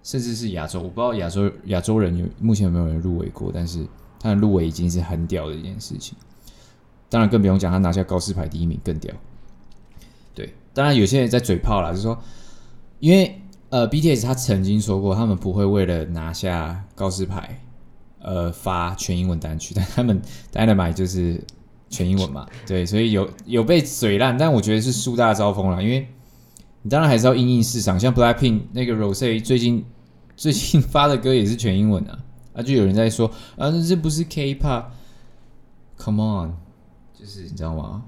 [0.04, 3.88] 甚至是亚洲，我不知道亚洲亚洲人有目前有没有人入围过，但是
[4.19, 6.17] 他的入围已经是很屌的一件事情。
[7.08, 9.15] 当然更不用讲，他拿下高斯牌第一名更屌。
[10.36, 12.22] 对，当然有些人在嘴炮啦，就是说，
[13.00, 13.38] 因为。
[13.70, 17.62] 呃，BTS 他曾经说过，他们不会为了拿下告示牌，
[18.20, 20.20] 呃，发全英文单曲， 但他们
[20.52, 21.40] Dynamite 就是
[21.88, 26.08] 全英文嘛，对，所以有有被嘴烂，但我觉得是树大招风了，因为
[26.82, 29.86] 你当然还是要因应市场，像 Blackpink 那个 Rose 最近
[30.36, 32.18] 最近 发的歌也是全英文啊，
[32.54, 36.54] 啊，就有人在说啊，这不是 K-pop，Come on，
[37.14, 38.04] 就是你知道吗？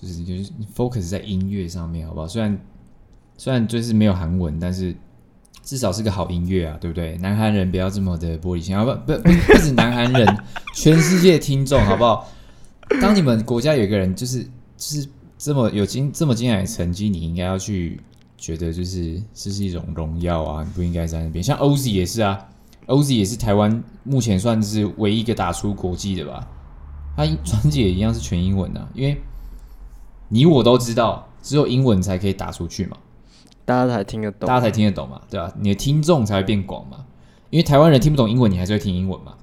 [0.00, 2.26] 就是就是 focus 在音乐上面，好不好？
[2.26, 2.58] 虽然。
[3.42, 4.94] 虽然就是没有韩文，但是
[5.64, 7.18] 至少是个好音乐啊，对不对？
[7.18, 10.38] 南韩人不要这么的玻璃心，好不不不，不止南韩人，
[10.76, 12.28] 全世界听众好不好？
[13.00, 18.00] 当你们国家有一个人就是就是这么有精这么精彩的成绩，你应该要去
[18.38, 21.42] 觉得就是这是一种荣耀啊，你不应该在那边。
[21.42, 22.48] 像 Oz 也是啊
[22.86, 26.46] Oz 也是台湾目前算是唯一一个打出国际的吧？
[27.16, 29.20] 他专辑也一样是全英文的啊，因为
[30.28, 32.96] 你我都知道，只有英文才可以打出去嘛。
[33.64, 35.54] 大家才听得懂，大家才听得懂嘛，对吧、啊？
[35.60, 37.06] 你的听众才会变广嘛。
[37.50, 39.34] 因为台湾人听不懂英文，你还是会听英文嘛。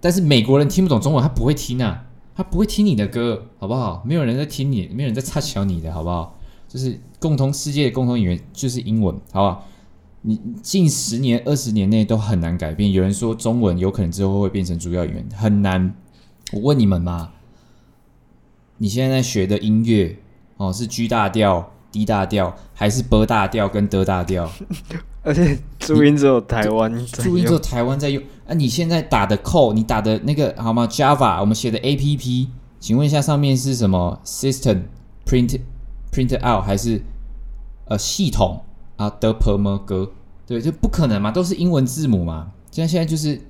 [0.00, 4.02] 但是美国人听不懂中文，他不会听啊，他不会听你的歌，好不好？
[4.04, 6.38] 没有人在听你，没有人在插桥你的，好不好？
[6.68, 9.64] 就是共同世界的共同语言就是英文，好不好？
[10.22, 12.92] 你近十年、二十年内都很难改变。
[12.92, 15.94] 有人说中文有可能之后会变成主要语言，很难。
[16.52, 17.30] 我问你们嘛，
[18.76, 20.18] 你现在在学的音乐
[20.58, 24.50] 哦，是 G 大调？D 大调还是 B 大调跟 D 大调，
[25.22, 28.22] 而且注音只有台湾，注音只有台湾在用。
[28.46, 32.48] 啊，你现在打的 code，你打的那个好吗？Java，我们写的 APP，
[32.78, 34.82] 请问一下上面是什么？System
[35.26, 35.60] print
[36.12, 37.02] print out 还是
[37.86, 38.62] 呃系统
[38.96, 40.10] 啊的 perm 歌？
[40.46, 42.52] 对，就不可能嘛，都是英文字母嘛。
[42.70, 43.40] 现在现在就是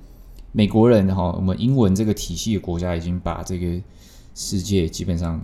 [0.51, 3.81] 美国人哈，我们英文这个体系的国家已经把这个
[4.33, 5.41] 世界基本上。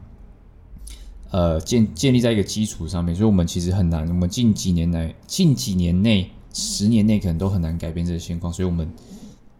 [1.31, 4.07] 呃，建建立在一个基础上面，所以我们其实很难。
[4.07, 8.89] 我们近几年来，近几年内，十年内可能都很难改变这个现况，所以我们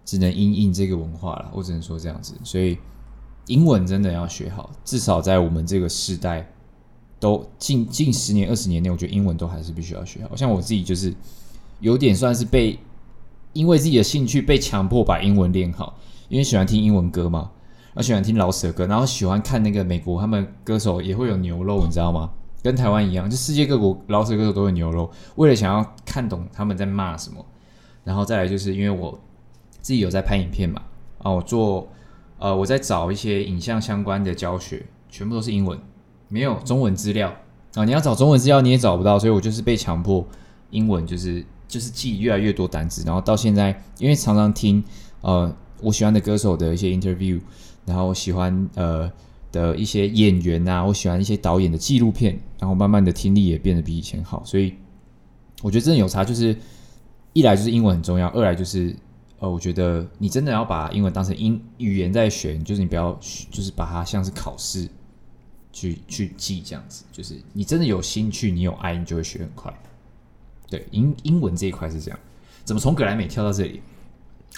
[0.06, 1.52] 只能因应这个文化了。
[1.54, 2.34] 我只能说这样子。
[2.44, 2.78] 所以
[3.48, 6.50] 英文真的要学好，至少在我们这个时代，
[7.20, 10.36] 都近近十年、二十年内，我觉得英文都还是必须要学好。
[10.36, 11.14] 像我自己就是
[11.82, 12.80] 有点算是被
[13.52, 15.98] 因为自己的兴趣被强迫把英文练好，
[16.30, 17.52] 因为喜欢听英文歌嘛。
[17.96, 22.30] 我喜欢听饶舌歌，然后喜欢看那个美国他们歌手也会有牛肉，你知道吗？
[22.62, 25.10] 跟台湾一样，就世界各国老舍歌手都有牛肉。
[25.36, 27.46] 为了想要看懂他们在骂什么，
[28.04, 29.18] 然后再来就是因为我
[29.82, 30.82] 自己有在拍影片嘛，
[31.20, 31.88] 啊，我做
[32.38, 35.80] 呃我在找一些影像相关的教学，全部都是英文，
[36.28, 37.34] 没有中文资料
[37.76, 37.86] 啊。
[37.86, 40.28] 你要找中文资料你也找不到，所以我就是被强迫
[40.72, 44.84] 英文，就是就是记越来越多单词，然后到现在因为常常听
[45.22, 47.40] 呃我喜欢的歌手的一些 interview。
[47.86, 49.12] 然后喜欢呃
[49.52, 54.74] 的一些演员啊，我喜欢一些导演的纪录片，然后慢慢的听力也变得比以前好，所以
[55.62, 56.26] 我觉得真的有差。
[56.26, 56.56] 就是
[57.34, 58.96] 一来就是英文很重要，二来就是
[59.40, 63.18] 呃，我觉得你真的要把英文当成英语言在学，就是你不要
[63.52, 64.88] 就是把它像是考试
[65.72, 69.74] 去去记这样子，就是你真的有兴趣，你有爱，你就会学很快。
[70.70, 72.20] 对，英英文这一块是这样。
[72.64, 73.82] 怎么从格莱美跳到这里？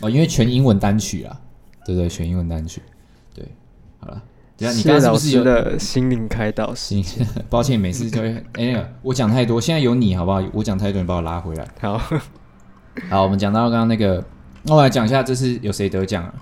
[0.01, 1.41] 哦，因为全英文单曲啊，
[1.85, 2.07] 对对？
[2.07, 2.81] 全英文单曲。
[4.07, 4.23] 对，好了，
[4.57, 6.73] 等下你刚刚是不是有的心灵开导？
[6.73, 7.03] 心，
[7.49, 10.41] 抱歉，每次就会哎、欸，我讲太多，现在有你好不好？
[10.53, 11.67] 我讲太多，你把我拉回来。
[11.79, 11.97] 好，
[13.09, 14.23] 好，我们讲到刚刚那个，
[14.63, 16.33] 那我来讲一下，这次有谁得奖啊？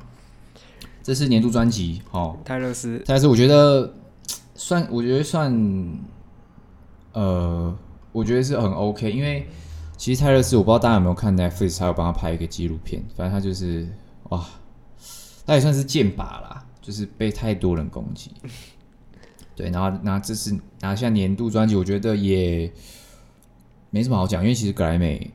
[1.04, 2.97] 这是年度专辑哦，泰勒斯。
[3.06, 3.93] 泰勒斯，我觉得
[4.56, 5.54] 算，我觉得算，
[7.13, 7.75] 呃，
[8.12, 9.47] 我觉得是很 OK，因为
[9.97, 13.88] 其实泰勒斯，我不知道大家有没有看 Netflix，他有帮他拍一个纪录片，反正他就是
[14.30, 14.43] 哇，
[15.45, 16.64] 他也算是剑拔啦。
[16.86, 18.30] 就是被太多人攻击，
[19.56, 22.71] 对，然后拿这次拿下年度专辑，我觉得也
[23.89, 25.32] 没什么好讲，因为其实格莱美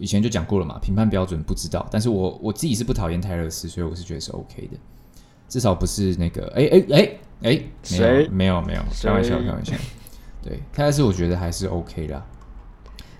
[0.00, 4.76] 以前就讲过了嘛，评判标准不知道，但是我我自己是不讨厌泰勒斯，所以我是觉得是 OK 的，
[5.48, 9.76] 至少不是那个哎哎哎哎，没有没有没有，开玩笑开玩笑，
[10.42, 12.14] 对，泰勒斯我觉得还是 OK 的，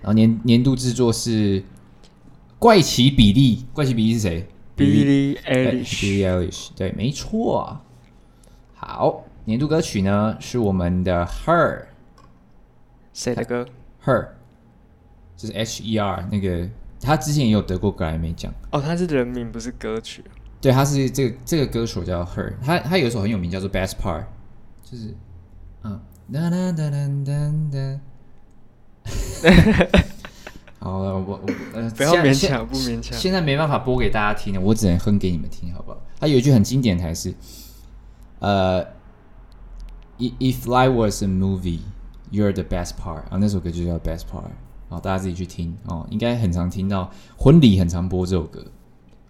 [0.01, 1.63] 然后年年度制作是
[2.59, 4.45] 怪奇比利，怪奇比利是谁
[4.81, 7.79] ？Billie Eilish，Billie Eilish，对，没错。
[8.73, 11.79] 好，年度歌曲呢是我们的《Her》，
[13.13, 13.67] 谁的歌
[14.03, 14.29] ？Her，
[15.37, 16.67] 就是 H E R 那个，
[16.99, 18.53] 他之前也有得过格莱美奖。
[18.71, 20.23] 哦，他是人名不是歌曲。
[20.59, 24.25] 对，他是这个这个歌手叫 Her，他他有一首很有名叫做 Best Part，
[24.83, 25.15] 就是
[25.83, 25.99] 嗯，
[26.31, 27.07] 哒哒哒哒
[27.71, 27.99] 哒
[30.81, 30.89] 哒。
[30.89, 33.17] 好了，我我呃，不要勉强，不勉强。
[33.17, 35.97] 现在没办法播给大家听了，我只能哼给你们听，好不好？
[36.19, 37.33] 他有一句很经典台词，
[38.39, 38.83] 呃
[40.17, 41.79] ，If life was a movie,
[42.31, 43.23] you're the best part。
[43.29, 44.43] 啊，那首歌就叫 Best Part。
[44.89, 48.65] 好，大家自己去听哦，应该很常听到，婚礼很常播这首歌。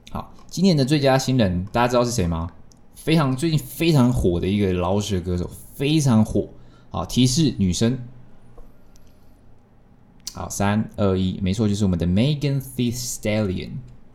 [0.09, 2.49] 好，今年的最佳新人，大家知道是谁吗？
[2.95, 6.47] 非常最近非常火的一个饶舌歌手，非常火。
[6.89, 7.97] 好，提示女生。
[10.34, 13.72] 好，三二一，没错，就是我们的 Megan Thee Stallion。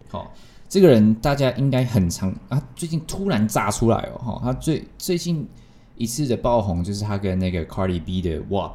[0.08, 0.32] 好，
[0.66, 4.18] 这个人大家应该很常啊，最近突然炸出来哦。
[4.18, 5.46] 哈，他最最近
[5.96, 8.72] 一次的爆红就是他跟那个 Cardi B 的 WAP。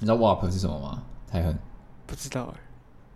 [0.00, 1.02] 你知道 WAP 是什么吗？
[1.30, 1.58] 太狠，
[2.06, 2.60] 不知道哎。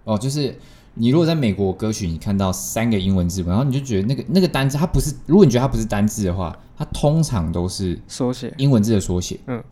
[0.04, 0.58] 哦，就是
[0.94, 9.38] 你如果在美国歌曲，你看到三个英文字母，然后你就觉得那个那个单字它不是，如果你觉得它不是单字的话，它通常都是缩写，英文字的缩写。
[9.48, 9.62] 嗯，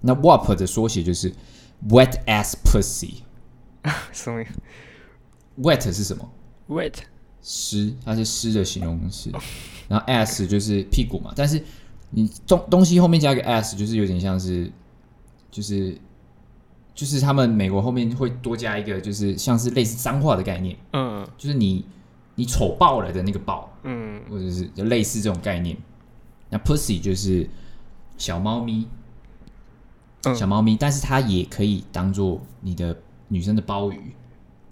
[0.00, 1.32] 那 WAP 的缩写就是。
[1.88, 3.16] Wet ass pussy，
[4.12, 4.42] 什么
[5.58, 6.30] ？Wet 是什么
[6.68, 6.94] ？Wet
[7.42, 9.30] 湿，它是湿的形容词。
[9.86, 11.62] 然后 ass 就是屁股嘛，但是
[12.08, 14.72] 你东东西后面加个 ass，就是有点像是，
[15.50, 15.94] 就是
[16.94, 20.74] 就是他们美国后面会多加一个，就是像是类似脏话的概念。
[20.94, 21.84] 嗯，就是你
[22.36, 25.76] 你丑爆了的那个爆，嗯，或者是就类似这种概念。
[26.48, 27.46] 那 pussy 就是
[28.16, 28.88] 小猫咪。
[30.32, 32.96] 小猫咪，但是它也可以当做你的
[33.28, 34.14] 女生的鲍鱼。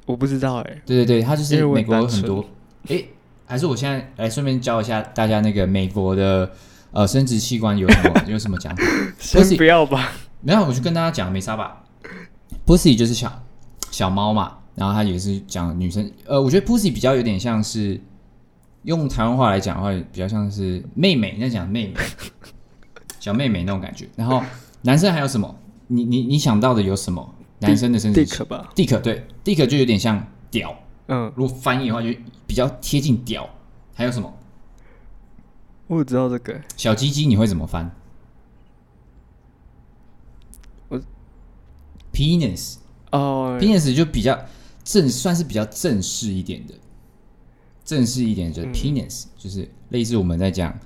[0.07, 0.83] 我不知道哎、欸。
[0.87, 2.45] 对对对，它就是美国有很多。
[2.89, 3.09] 哎、欸，
[3.45, 6.51] 还是我现在来顺便教一下大家那个美国的
[6.93, 8.85] 呃生殖器官有什么 有什么讲法？
[9.19, 10.13] 先不要吧。
[10.41, 11.85] 没有，我就跟大家讲，没啥吧。
[12.67, 13.43] Pussy 就是小
[13.91, 16.11] 小猫嘛，然后它也是讲女生。
[16.27, 18.01] 呃，我觉得 Pussy 比较有点像是
[18.83, 21.95] 用台湾话来讲的话，比较像是妹妹，那讲妹妹，
[23.21, 24.09] 小妹妹那种感觉。
[24.17, 24.43] 然后。
[24.83, 25.59] 男生还有什么？
[25.89, 27.35] 你你你想到的有什么？
[27.59, 30.77] 男生的生殖器？Dick 吧，Dick 对，Dick 就有点像屌。
[31.07, 32.09] 嗯，如果翻译的话，就
[32.47, 33.49] 比较贴近屌。
[33.95, 34.33] 还有什么？
[35.87, 37.95] 我知道这个小鸡鸡你会怎么翻？
[40.89, 41.01] 我
[42.13, 42.77] penis
[43.11, 44.39] 哦，penis 就比较
[44.83, 46.75] 正，算是比较正式一点的，
[47.85, 50.77] 正式一点的就是 penis，、嗯、就是类似我们在讲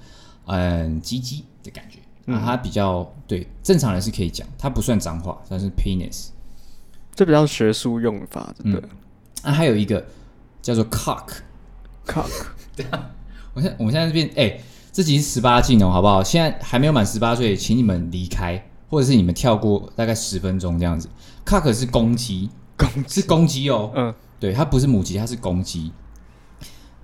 [0.47, 2.01] 嗯鸡鸡的感觉。
[2.27, 6.29] 啊，它比较对正常人是可以讲，它不算脏话，算是 penis，
[7.15, 8.91] 这比较学术用法，对不对？
[9.43, 10.05] 啊，还有一个
[10.61, 12.29] 叫做 cock，cock，
[12.75, 13.11] 对啊，
[13.55, 14.61] 我现我们现在这边，哎、欸，
[14.93, 16.23] 这集是十八禁哦，好不好？
[16.25, 21.09] 现在还没有满十八岁，请你们离开，或者是你们跳过大概十分钟这样子。
[21.45, 25.93] cock 是公鸡，公是公鸡哦，嗯，对，它不是母鸡，它是公鸡。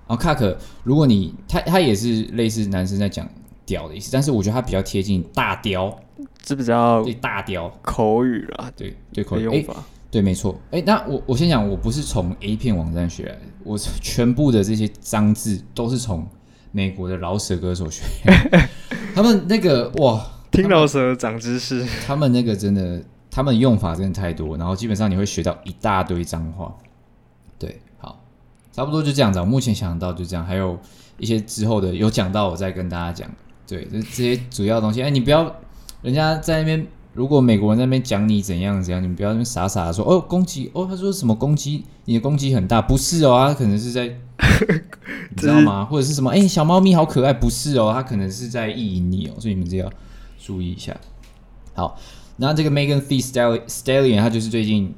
[0.05, 3.25] 然后 cock，如果你它它也是类似男生在讲。
[3.65, 5.97] 屌的意思，但是我觉得它比较贴近大雕，
[6.41, 9.75] 这比较对大雕口语啦，对对口语用法，
[10.11, 10.59] 对没错。
[10.71, 16.27] 哎，那我我先讲，我不是从 A 片网站学来的，我全部的这些脏字都是从
[16.71, 18.03] 美国的饶舌歌手学。
[19.15, 26.75] 他们那个哇，听饶舌长知识，他们那个真的，他们用法真的太多，然后基本上你会学到一大堆脏话。
[27.57, 28.19] 对，好，
[28.71, 29.39] 差不多就这样子。
[29.39, 30.77] 我目前想到就这样，还有
[31.17, 33.29] 一些之后的有讲到，我再跟大家讲。
[33.73, 34.05] 对，这这
[34.35, 35.51] 些主要的东西，哎，你不要，
[36.03, 44.05] 人家在那边，如果美国人在那边讲你怎样怎样，你不要那边傻傻的说，哦，攻击，哦，他说什么攻击，你的攻击很大，不是哦，他可能是在，
[45.31, 45.83] 你知道吗？
[45.85, 49.89] 或者是什么，哎，小猫咪好可爱，不是哦，他可能是在意淫你哦，所以你们这要
[50.37, 50.95] 注意一下。
[51.73, 51.97] 好，
[52.37, 53.25] 那这个 Megan Thee
[53.67, 54.93] Stallion，他就是最近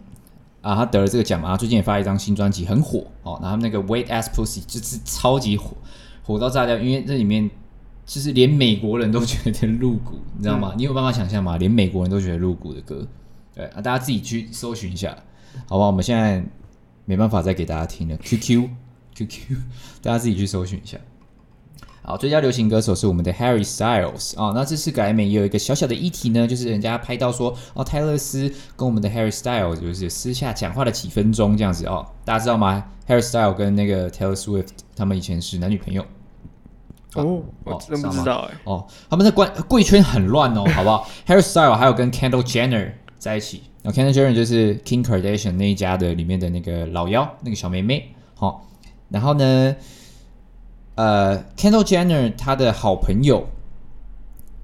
[0.60, 5.78] 啊，他得了这个奖嘛，最近也发了一张新专辑，很火哦，然后那个 Wait As Pussy 就是超级火，
[6.24, 7.50] 火到炸掉，因为这里面。
[8.06, 10.72] 就是连美国人都觉得露骨，你知道吗？
[10.74, 11.58] 嗯、你有办法想象吗？
[11.58, 13.08] 连美国人都觉得露骨的歌，
[13.54, 15.18] 对啊，大家自己去搜寻一下，
[15.68, 15.88] 好吧？
[15.88, 16.44] 我们现在
[17.06, 18.16] 没办法再给大家听了。
[18.18, 18.70] QQ
[19.16, 19.58] QQ，
[20.04, 20.98] 大家自己去搜寻一下。
[22.04, 24.54] 好，最佳流行歌手是我们的 Harry Styles 啊、哦。
[24.54, 32.06] 那这次格莱美也有一个小小的议题呢，就是人家拍到说，哦，泰勒斯跟我们的 Harry Styles 就是私下讲话了几分钟这样子哦。
[32.24, 36.06] 大家知道吗？Harry Styles 跟那个 Taylor Swift 他们以前是男女朋友。
[37.16, 38.58] 哦，我真不知道哎。
[38.66, 48.14] 哦，他们的贵贵圈很乱哦，好不好？Harry Styles 还有跟 Kendall Jenner 在一起，然后 Kendall Jenner 就是 Kim Kardashian 那一家的里面的那个老幺，那个小妹妹。
[48.36, 48.62] 好、哦，
[49.10, 49.76] 然后呢，
[50.96, 53.48] 呃，Kendall Jenner 他的好朋友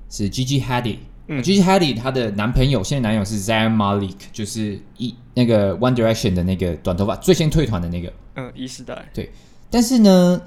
[0.10, 0.98] 是 Gigi Hadid，
[1.28, 8.12] 嗯，Gigi Hadid 她的男朋友现在男友是 Zayn Malik，就是一那个 One Direction 的那个短头发最先退团的那个。
[8.36, 9.06] 嗯，一世代。
[9.14, 9.32] 对，
[9.70, 10.42] 但是呢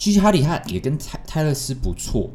[0.00, 2.30] ，Gigi Hadid 他也跟泰泰勒斯不错。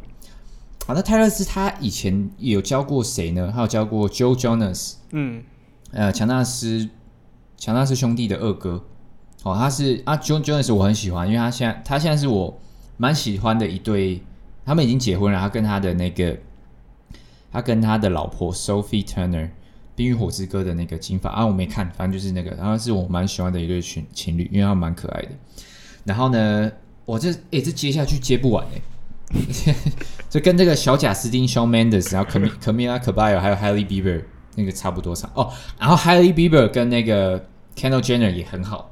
[0.86, 3.52] 好，那泰勒斯他以前有教过谁呢？
[3.52, 5.44] 他有教过 Joe Jonas，嗯，
[5.92, 6.88] 呃，强纳斯，
[7.58, 8.86] 强纳斯兄弟的二哥。
[9.42, 12.60] 哦，他是啊，Joe Jonas 我很喜欢，因为他现在他现在是我
[12.98, 14.22] 蛮喜欢的一对，
[14.64, 15.40] 他们已经结婚了。
[15.40, 16.38] 他跟他的那个，
[17.52, 19.46] 他跟他的老婆 Sophie Turner，
[19.96, 25.30] 《冰与火之歌》的那个金发啊，我没看，反正就是那个，然后是我蛮喜欢的一对情情侣，因为他们蛮可爱的。
[26.04, 26.72] 然后呢，
[27.06, 29.76] 我这哎、欸，这接下去接不完诶，
[30.30, 34.24] 就跟这个小贾斯汀 Shawn Mendes，然后 Cam Camila Cabello 还有 Hailey Bieber
[34.56, 35.52] 那个差不多长哦。
[35.80, 37.40] 然后 Hailey Bieber 跟那个
[37.76, 38.92] Kendall Jenner 也很好。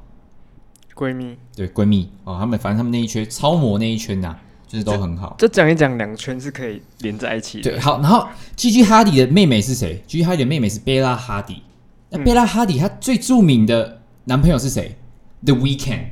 [0.94, 4.38] 闺蜜对闺蜜哦，他们反正他们那一圈超模那一圈呐、啊，
[4.68, 5.34] 就是都很好。
[5.36, 7.72] 就讲一讲，两圈是可以连在一起的。
[7.72, 11.62] 对，好，然后 Gigi Hadid 的妹妹是谁？Gigi Hadid 的妹妹是贝拉哈迪。
[12.10, 14.96] 那贝拉哈迪她最著名的男朋友是谁
[15.44, 16.10] ？The Weeknd。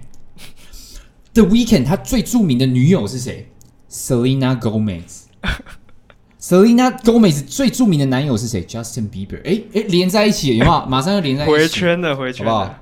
[1.35, 3.49] The Weeknd 他最著名的女友是谁
[3.91, 5.23] ？Selena Gomez。
[6.41, 9.39] Selena Gomez 最著名的男友是谁？Justin Bieber。
[9.45, 10.87] 哎哎，连在一起有没有？
[10.87, 11.53] 马上要连在一起。
[11.53, 12.79] 回圈了，回圈了，好不好？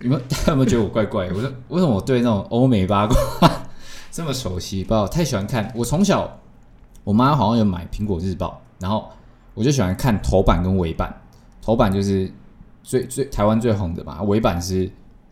[0.00, 1.26] 你们大家有没有 觉得我怪怪？
[1.32, 3.16] 我说为什么我对那种欧美八卦
[4.12, 4.84] 这么熟悉？
[4.84, 5.72] 不知道太喜欢看。
[5.74, 6.38] 我从小，
[7.02, 9.08] 我妈好像有买苹果日报，然后
[9.54, 11.12] 我就喜欢看头版跟尾版。
[11.60, 12.30] 头版就是
[12.84, 14.88] 最最台湾最红的嘛，尾版是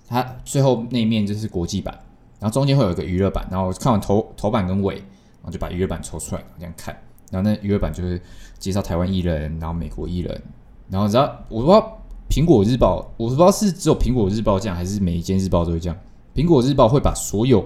[0.09, 1.97] 它最后那一面就是国际版，
[2.39, 3.47] 然后中间会有一个娱乐版。
[3.51, 6.95] 然后看完头头版跟尾，然后就把娱乐版抽出来这样看。
[7.31, 8.21] 然后那娱乐版就是
[8.59, 10.43] 介绍台湾艺人，然后美国艺人，
[10.89, 11.93] 然后只要我不知道。
[12.29, 15.97] 苹果日报，我不知道是只有苹果日报这样，还是每一间日报都会这样。
[16.35, 17.65] 苹果日报会把所有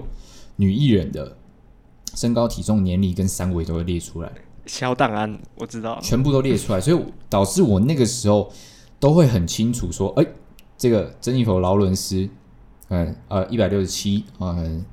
[0.57, 1.35] 女艺人的
[2.13, 4.31] 身高、体重、年龄跟三围都会列出来。
[4.67, 8.53] 小档案，我知道，全部都列出来，所以导致我那个时候
[8.99, 10.31] 都会很清楚说，哎、欸，
[10.77, 12.29] 这个珍妮佛劳伦斯，
[12.91, 14.85] 嗯呃，一百六十七，嗯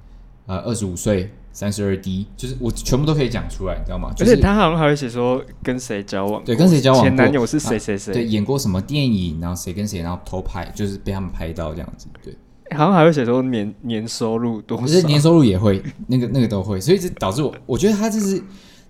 [0.46, 1.30] 呃，二十五岁。
[1.50, 4.14] 三十二 D，就是我全部都可以讲出来，你知道吗？
[4.20, 12.32] 而且他好像还会写说跟谁交往，对，跟谁交往，前男友是谁谁谁，对，演过什么电影，然后谁跟谁，然后偷拍，就是被他们拍到这样子，对。
[12.76, 18.40] 好像还会写说年年收入多少，可是年收入也会，那个那个都会，所以这导致我，我觉得他就是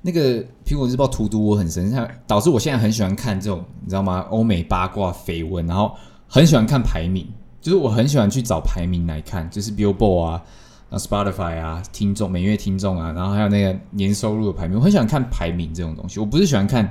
[0.02, 4.26] 那个苹果日报荼毒我很深，他导致我现在很喜欢看这种，你知道吗？
[4.28, 5.96] 欧美八卦绯闻，然后
[6.26, 7.26] 很喜欢看排名，
[7.61, 10.44] 就是我很喜欢去找排名来看，就是 Billboard 啊。
[10.90, 16.18] 那 Spotify 啊，听众每月听众啊，然后还有那个年收入的排名，我很喜欢看排名这种东西。
[16.18, 16.88] 我不是喜欢看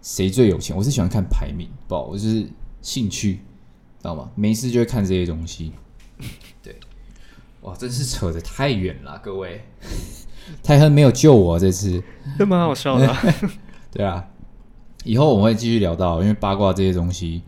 [0.00, 2.48] 谁最有钱，我是喜欢看排名，不，我就是
[2.80, 3.34] 兴趣，
[3.98, 4.30] 知道吗？
[4.36, 5.72] 没事就会看这些东西。
[6.62, 6.78] 对，
[7.62, 9.64] 哇，真是扯得太远了，各位，
[10.62, 12.00] 泰亨没有救我这次，
[12.38, 13.20] 这蛮好笑的啊。
[13.90, 14.24] 对啊，
[15.02, 17.42] 以后我们会继续聊到，因为八卦这些东西，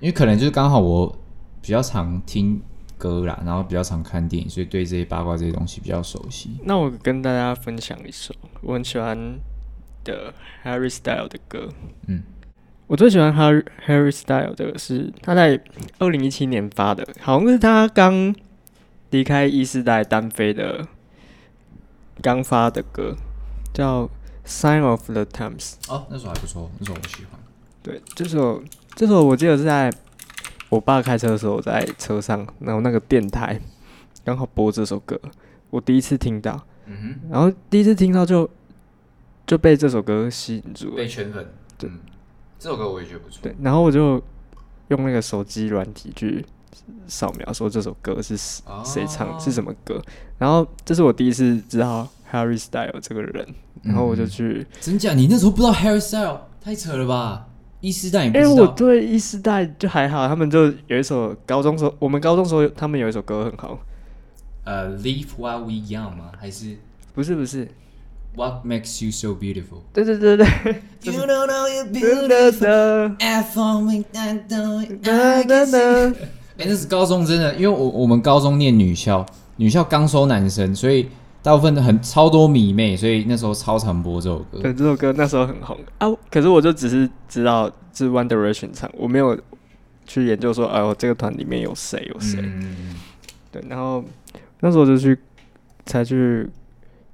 [0.00, 1.16] 因为可能就是刚好我
[1.64, 2.60] 比较常听。
[2.96, 6.56] 歌啦，然后比较常看电影，所以对这些八卦这些东西比较熟悉。
[6.62, 9.18] 那我跟大家分享一首我很喜欢
[10.04, 10.32] 的
[10.64, 11.68] Harry Style 的歌。
[12.06, 12.22] 嗯，
[12.86, 15.60] 我最喜欢 Harry Harry Style 的是他在
[15.98, 18.34] 二零一七年发的，好像是他刚
[19.10, 20.86] 离开 E 世代单飞的
[22.22, 23.16] 刚发的歌，
[23.74, 24.08] 叫
[24.46, 25.74] Sign of the Times。
[25.88, 27.38] 哦，那首还不错，那首我喜欢。
[27.82, 28.62] 对，这首
[28.94, 29.92] 这首我记得是在。
[30.74, 33.60] 我爸开车的时候，我在车上，然后那个电台
[34.24, 35.16] 刚好播这首歌，
[35.70, 38.50] 我第一次听到，嗯哼，然后第一次听到就
[39.46, 41.46] 就被这首歌吸引住了，被圈粉，
[41.78, 42.00] 对、嗯，
[42.58, 44.20] 这首歌我也觉得不错，对，然后我就
[44.88, 46.44] 用那个手机软体去
[47.06, 50.02] 扫描，说这首歌是谁唱，哦、是什么歌，
[50.38, 53.46] 然后这是我第一次知道 Harry Style 这个人，
[53.82, 55.14] 然后我就去，嗯、真假？
[55.14, 57.46] 你那时候不知道 Harry Style，太扯了吧？
[57.84, 63.78] 一世代，因为我对一世代就还好，他们就有一首高中时候，我们高中时候他们有一首歌很好，
[64.64, 66.32] 呃、uh,，Live While We Young 吗？
[66.40, 66.78] 还是
[67.14, 67.68] 不是不是
[68.34, 69.82] ？What makes you so beautiful？
[69.92, 70.46] 对对对对。
[71.04, 73.16] You don't know you're beautiful.
[73.20, 73.42] I
[74.48, 76.14] D O N。
[76.56, 79.26] 哎，那是高中真的，因为我我们高中念女校，
[79.56, 81.08] 女校刚收男生，所以。
[81.44, 84.60] 大部分的很超多迷妹，所以那时候超常播这首歌。
[84.62, 86.08] 对，这首歌那时候很红啊。
[86.30, 89.38] 可是我就只是知道是 One Direction 唱，我没有
[90.06, 92.40] 去研究说，哎我，这个团里面有谁有谁。
[92.42, 92.96] 嗯。
[93.52, 94.02] 对，然后
[94.60, 95.18] 那时候就去
[95.84, 96.48] 才去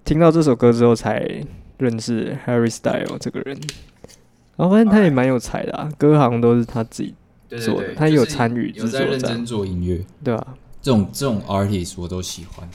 [0.04, 1.44] 听到这首歌之后，才
[1.78, 3.58] 认识 Harry Style 这个人。
[4.56, 7.12] 然后发现他也蛮有才的啊，歌好像都是他自己
[7.48, 12.68] 做的，他有参与制作，在认真做音乐，对啊，这种这种 artist 我都喜欢。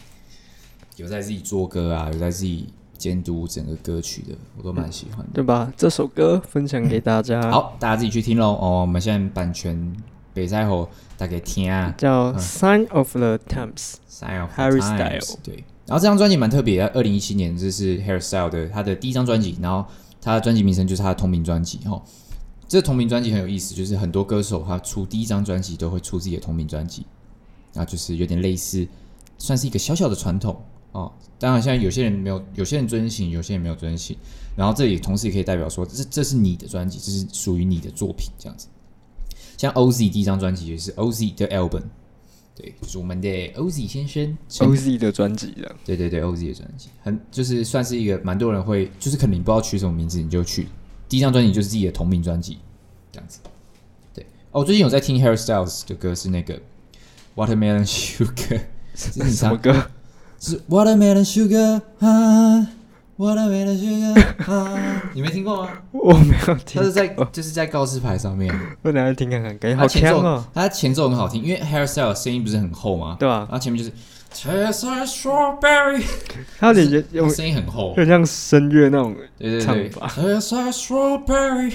[0.97, 2.67] 有在自己做歌啊，有在自己
[2.97, 5.71] 监督整个歌曲的，我都蛮喜欢的，对吧？
[5.75, 8.53] 这首歌分享给大家，好，大家自己去听喽。
[8.53, 9.93] 哦，我们现在版权
[10.33, 13.73] 北塞后大家听啊，叫《Sign of the Times》
[14.09, 15.63] ，Sign of Harry Styles，对。
[15.85, 19.85] 然后这张专辑蛮特别的，二零一七年这是 Harry Styles 的他的第一张专辑，然后
[20.21, 21.77] 他的专辑名称就是他的同名专辑。
[21.79, 22.01] 哈，
[22.67, 27.05] 这个同名专辑很有意思，就是很多歌手他出第一张专辑都会出自己的同名专辑，
[27.73, 28.87] 然后就是有点类似，
[29.37, 30.59] 算是一个小小的传统
[30.95, 31.11] 哦。
[31.37, 34.17] 当然，现在有些人没有，有些人遵循，有些人没有遵循。
[34.55, 38.67] 然后这里同时也可以代表说，这这是你的专辑，这是属于你的作品，这样子。
[39.57, 41.83] 像 OZ 第一张专辑也是 OZ 的 album。
[42.55, 50.69] 对，就是我们的 OZ 先生，OZ 的专辑的，对对对，OZ 的专辑，很就是算是一个蛮多人会，就是可能你不知道取什么名字，你就去
[51.09, 52.59] 第一张专辑就是自己的同名专辑，
[53.11, 53.41] 这样子。
[54.13, 56.57] 对，哦，最近有在听 Harry Styles 的歌，是那个
[57.35, 58.61] Watermelon Sugar，
[58.95, 59.91] 这是什么歌？
[60.39, 62.67] 是 Watermelon Sugar 啊。
[63.17, 63.87] 我的美的雪
[64.45, 65.69] 歌啊，你没听过吗？
[65.93, 68.53] 我没有听，他是在就是在告示牌上面。
[68.81, 70.45] 我等下听看看，感觉好强哦。
[70.53, 73.15] 他前奏很好听，因为 Harry Styles 声音不是很厚吗？
[73.17, 73.95] 对啊，然后前面就是
[74.73, 76.03] Strawberry，
[76.59, 79.15] 他感觉用声音很厚，有点像声乐那种
[79.61, 80.09] 唱法。
[80.41, 81.73] Strawberry，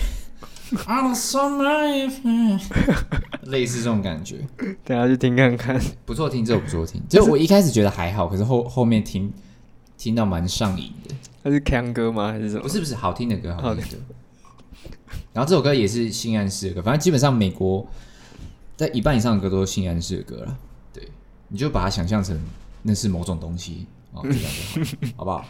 [3.45, 4.37] 类似这种感觉。
[4.85, 7.03] 等下去听看看，不错听，这首不错听。
[7.09, 9.33] 就我一开始觉得还好，可是后后面听
[9.97, 11.15] 听到蛮上瘾的。
[11.43, 12.33] 它是 K 歌吗？
[12.33, 12.63] 还是什么？
[12.63, 14.03] 不是不是，好听的歌，好听的歌。
[15.33, 17.87] 然后这首歌也是性暗示的歌，反正基本上美国
[18.77, 20.59] 在一半以上的歌都是性暗示的歌了。
[20.93, 21.09] 对，
[21.49, 22.39] 你就把它想象成
[22.83, 24.41] 那是某种东西哦，这样
[24.75, 24.83] 就
[25.17, 25.45] 好， 好不好？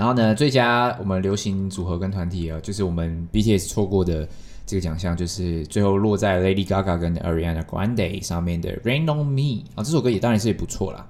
[0.00, 4.26] 然后呢，最佳我们流行组合跟团体啊，就是我们 BTS 错过的
[4.64, 9.42] 这个奖项，就是最后落在 Lady Gaga 跟 Ariana Grande 上面的《Rain on Me》
[9.74, 11.06] 啊，这首歌也当然是也不错啦。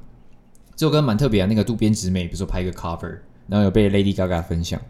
[0.75, 3.17] 这首歌蛮特别啊，那个渡边直美不是说拍一个 cover，
[3.47, 4.81] 然后有被 Lady Gaga 分享，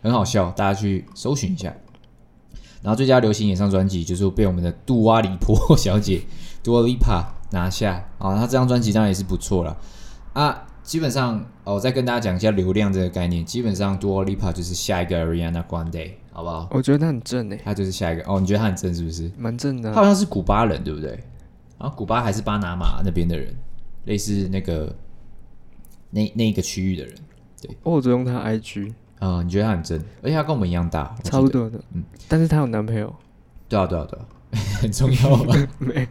[0.00, 1.74] 很好笑，大家去搜寻一下。
[2.80, 6.22] 然后最佳流行演唱专辑就是被我们的杜瓦里坡小姐
[6.64, 9.76] Dua Lipa 拿下啊，她这张专辑当然也是不错了
[10.32, 10.68] 啊。
[10.82, 16.68] 基本上哦，我再跟大家讲一下流量这个概念，基本上 Dua Lipa 就是下一个 Ariana Grande，好不好？
[16.70, 19.30] 我觉得他很正诶，他就是下一个哦，你觉得他很正是不是？
[19.38, 21.10] 蛮正的，他好像是古巴人对不对？
[21.78, 23.54] 然后古巴还是巴拿马那边的人，
[24.04, 24.94] 类似那个。
[26.14, 27.14] 那那一个区域的人，
[27.62, 33.10] 对，我只用他 IG 啊、呃，你觉得他很正，而且他跟我们一样大，差不多的，嗯，但是他有男朋友，
[33.66, 34.26] 对啊，对啊，对啊，
[34.82, 35.54] 很重要吗？
[35.80, 36.06] 没，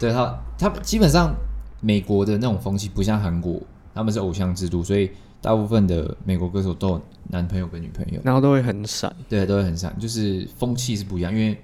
[0.00, 1.32] 对他，他基本上
[1.80, 3.60] 美国的那种风气不像韩国，
[3.94, 5.10] 他们是偶像制度，所以
[5.40, 11.60] 大部分的美国歌手都有男朋友跟女朋友，然后都会很闪，对，都会很闪，就是风气是不一样，因为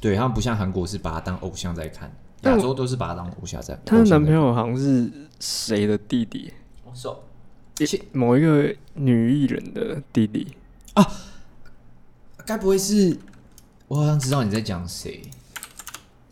[0.00, 2.12] 对他们不像韩国是把他当偶像在看。
[2.42, 3.78] 亚洲都是把他当偶像在。
[3.86, 6.52] 她的男朋友好像是谁的弟弟？
[8.10, 10.48] 某一个女艺人的弟弟
[10.94, 11.06] 啊？
[12.44, 13.16] 该不会是？
[13.86, 15.22] 我好像知道你在讲谁。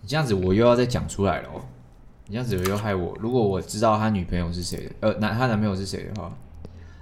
[0.00, 1.62] 你这样子，我又要再讲出来了哦。
[2.31, 3.12] 你这样子又害我。
[3.18, 6.33] 如果我知道他女朋友是谁的，呃，男他男朋友是谁的话，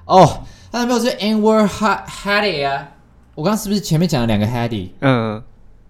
[0.07, 2.93] 哦，他男朋友是 Anwar Hadi 啊。
[3.35, 4.89] 我刚刚是不是前面讲了两个 Hadi？
[5.01, 5.43] 嗯，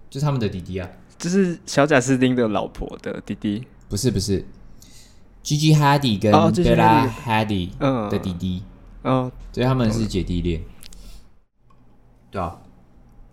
[0.09, 0.89] 就是他们的弟弟啊。
[1.17, 4.45] 这是小贾斯汀的老婆的弟弟，不是不是
[5.41, 8.63] ，Gigi Hadid 跟 Bella Hadid 的弟弟，
[9.03, 10.61] 嗯，所以他们是姐弟恋，
[12.29, 12.59] 对啊，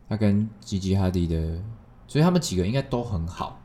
[0.08, 1.60] 他跟 Gigi Hadid 的，
[2.06, 3.60] 所以他们几个应该都很好，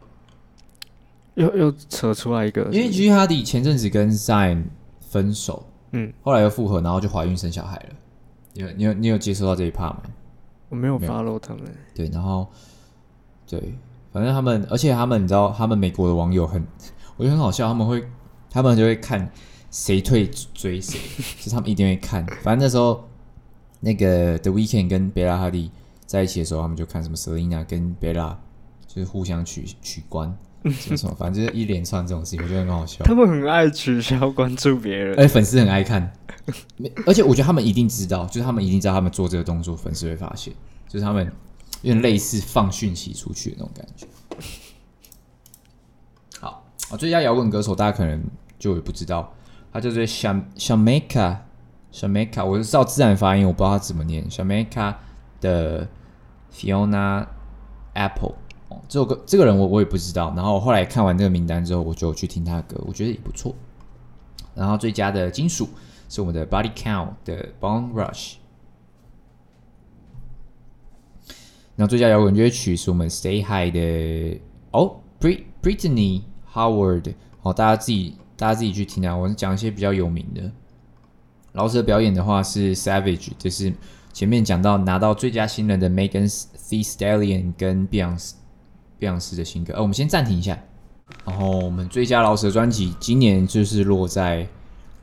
[1.36, 4.64] 又又扯出来一个，因为 Gigi Hadid 前阵子跟 Zayn
[5.00, 7.96] 分手，嗯，后来又复合，然后就怀孕生小孩了，
[8.54, 10.04] 你有你有你有接收到这一 part 吗？
[10.70, 11.64] 我没有 follow 他们，
[11.94, 12.48] 对，然后
[13.48, 13.74] 对。
[14.14, 16.62] 反正他们，而且他们，你知道，他们美国的网友很，
[17.16, 17.66] 我觉得很好笑。
[17.70, 18.06] 他们会，
[18.50, 19.32] 他们就会看
[19.70, 21.00] 谁退追谁，
[21.40, 22.26] 就他们一定会看。
[22.44, 23.08] 反正那时候，
[23.80, 25.72] 那个 The Weeknd 跟贝拉哈迪
[26.06, 28.38] 在一起的时候，他们就看什么 Selina 跟贝拉，
[28.86, 33.04] 就是互相取取关，什么什么， 反正就是一连串这种事情，我觉得很好笑。
[33.06, 36.12] 他们很爱取消关注别人，而且粉丝很爱看。
[37.06, 40.54] 而且我觉得他们一定知道，就是他们一定知道，他们做这个动作，粉丝会发现，
[40.88, 41.32] 就是他们。
[41.84, 44.06] 有点类似放讯息出去的那种感觉。
[46.40, 48.24] 好啊，最佳摇滚歌手大家可能
[48.60, 49.34] 就也不知道，
[49.74, 51.44] 他就是小小梅卡，
[51.92, 54.30] 小梅卡，我是照自然发音，我不知道他怎么念。
[54.30, 55.00] 小梅卡
[55.40, 55.88] 的
[56.54, 57.26] Fiona
[57.94, 58.36] Apple
[58.88, 60.34] 这首歌这个人我我也不知道。
[60.36, 63.56] 然后后来看完这个名单之后，我就去听他的歌，我觉得也不错。
[64.54, 65.70] 然后最佳的金属
[66.10, 68.34] 是我们的 Body Count 的 Bone Rush。
[71.76, 74.40] 那最佳摇滚乐曲是我们 Stay High 的
[74.72, 76.22] 哦，Brittany
[76.54, 79.16] Howard 哦，大家自己大家自己去听啊。
[79.16, 80.52] 我讲一些比较有名的，
[81.54, 83.74] 饶舌表演的话是 Savage，就是
[84.14, 88.02] 前面讲到拿到最佳新人的 Megan The Stallion 跟碧
[89.02, 89.74] 碧昂斯的新歌。
[89.74, 90.56] 呃，我们先暂停一下。
[91.26, 94.48] 然后我们最佳饶舌专辑今年就是落在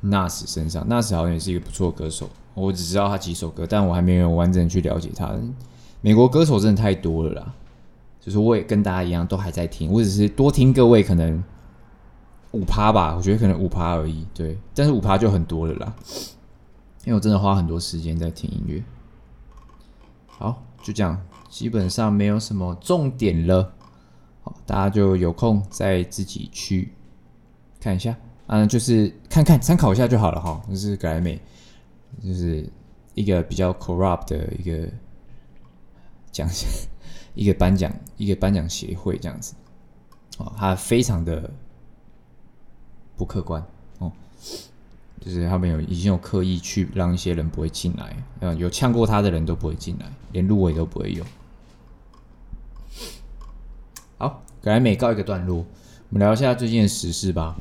[0.05, 2.30] Nas 身上，Nas 好像也是一个不错的歌手。
[2.55, 5.36] 我只知道他几首歌，但我还没有完整去了解他。
[6.01, 7.53] 美国歌手真的太多了啦，
[8.20, 11.42] 就是我也跟大家一样都还在听，我只是多听各位可能
[12.53, 14.24] 五趴吧，我觉得可能五趴而已。
[14.32, 15.92] 对，但是五趴就很多了啦，
[17.05, 18.82] 因为我真的花很多时间在听音乐。
[20.28, 23.74] 好，就这样，基本上没有什么重点了。
[24.68, 26.92] 大家就有空再自己去
[27.80, 28.14] 看一下，
[28.48, 30.62] 嗯，就是看看参考一下就好了哈。
[30.68, 31.40] 就是格莱美。
[32.24, 32.68] 就是
[33.14, 34.88] 一个比较 corrupt 的一个
[36.32, 36.68] 奖项，
[37.34, 39.54] 一个颁奖，一个颁奖协会这样子，
[40.38, 41.48] 哦，他非常的
[43.14, 43.64] 不客观
[43.98, 44.10] 哦，
[45.20, 51.24] 就是他们有已经有刻意去让一些人不会进来，嗯，有呛过他的人都不会进来，连入围都不会有。
[54.16, 55.64] 好，格莱美告一个段落，我
[56.10, 57.56] 们聊一下最近的时事吧。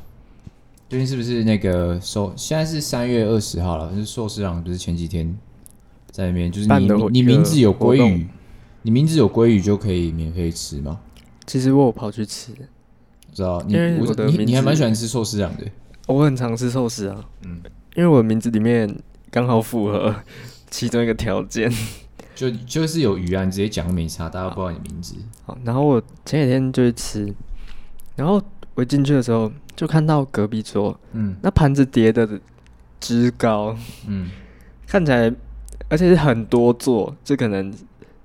[0.90, 2.34] 最近是不是那个寿？
[2.36, 3.90] 现在是三月二十号了。
[3.94, 5.34] 是寿司郎不是前几天
[6.10, 6.52] 在那边？
[6.52, 8.28] 就是你你名字有鲑鱼，
[8.82, 11.00] 你名字有鲑鱼就可以免费吃吗？
[11.46, 12.52] 其实我有跑去吃，
[13.32, 15.64] 知道你我你你还蛮喜欢吃寿司郎的。
[16.08, 17.62] 我很常吃寿司啊，嗯，
[17.96, 18.94] 因为我的名字里面
[19.30, 20.14] 刚好符合
[20.68, 21.72] 其中一个条件，
[22.38, 25.16] 就就是有鱼啊，你直接讲没差，大家不知道你名字。
[25.44, 27.34] 好，然后我前几天就去吃，
[28.14, 28.40] 然后
[28.76, 29.50] 我一进去的时候。
[29.78, 32.28] 就看到隔壁桌，嗯，那盘子叠的
[32.98, 33.76] 之高，
[34.08, 34.28] 嗯，
[34.88, 35.32] 看起来，
[35.88, 37.72] 而且是很多座，就可能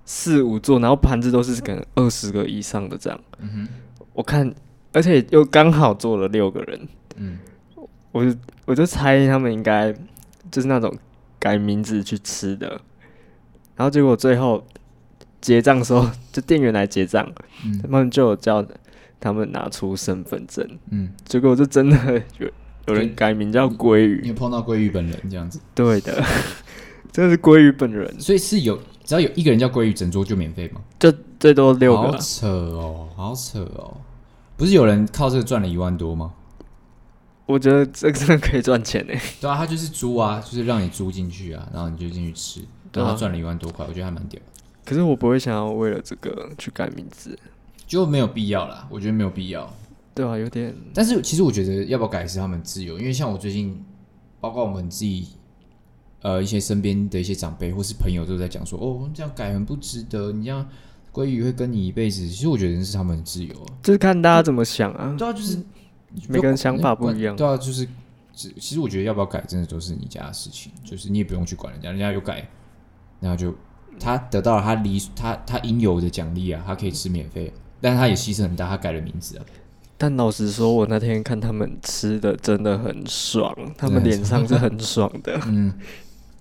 [0.04, 3.68] 四五座，然后盘子都是可能二十个以上的这样，嗯哼，
[4.14, 4.52] 我看，
[4.94, 6.88] 而且又刚好坐了六个人，
[7.18, 7.38] 嗯，
[8.12, 8.36] 我就
[8.66, 9.94] 我就猜他们应该
[10.50, 10.92] 就是那种
[11.38, 12.82] 改名字去吃的，
[13.76, 14.66] 然后结果最后
[15.42, 17.30] 结账的时候， 就店员来结账，
[17.66, 18.66] 嗯，他们就有叫。
[19.20, 22.52] 他们拿出身份证，嗯，结果就真的有
[22.88, 25.62] 有人改名叫鲑鱼，你有碰到鲑鱼本人这样子？
[25.74, 26.22] 对的，
[27.10, 30.82] 真的是鲑鱼本人，所以是有只要有一个人叫鲑鱼，整桌就免费吗？
[31.00, 31.10] 就
[31.40, 33.96] 最多六个，好扯哦，好扯哦！
[34.58, 36.34] 不是有人靠这个赚了一万多吗？
[37.46, 39.14] 我觉得这个真的可以赚钱呢。
[39.40, 42.60] 对啊，他就是租啊，就是让你租进去啊，然后你就进去吃，
[42.94, 44.40] 然后他赚了一万多块，我觉得还蛮屌。
[44.86, 47.38] 可是我不会想要为了这个去改名字。
[47.86, 49.72] 就没有必要啦，我觉得没有必要。
[50.16, 50.76] 对啊，有点。
[50.94, 53.84] 但是其实我觉得要不要改是他们自由，因为像我最近，
[54.40, 55.28] 包括我们自己，
[56.22, 60.68] 呃，一些身边的一些长辈或是朋友都在讲说，哦，这样改很不值得，你这样
[61.12, 62.28] 鲑鱼会跟你一辈子。
[62.28, 65.16] 其实我觉得是他们自由啊，就是看大家怎么想啊。
[65.18, 65.58] 对啊，就是
[66.28, 67.36] 每个人想法不一样。
[67.36, 67.88] 对啊，就是
[68.34, 72.48] 其实我觉得要不要改，真的都是你家的事情，就是你也不用去管人家，人家有改，
[73.24, 73.56] 然后就
[73.98, 77.52] 他得到了他理他他应有的奖励啊，他可以吃免费。
[77.80, 79.46] 但他也牺牲很大，他改了名字啊。
[79.98, 85.40] 但老实说，我那天看他们吃的真的很爽，他们脸上是很爽的。
[85.48, 85.74] 嗯，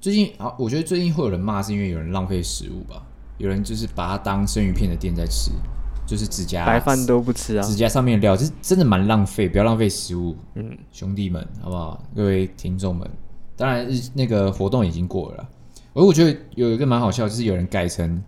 [0.00, 3.02] 最近啊，我觉得最近会有人骂，是因为有人浪费食物吧？
[3.38, 5.50] 有人就是把它当生鱼片的店在吃，
[6.06, 10.36] 就是指甲白饭都不吃啊，指甲上面的料，就是真的蛮浪费，不要浪费食物。
[10.54, 12.00] 嗯，兄弟们，好不好？
[12.14, 13.08] 各位听众们，
[13.56, 15.48] 当然那个活动已经过了啦。
[15.94, 18.22] 而我觉得有一个蛮好笑，就是有人改成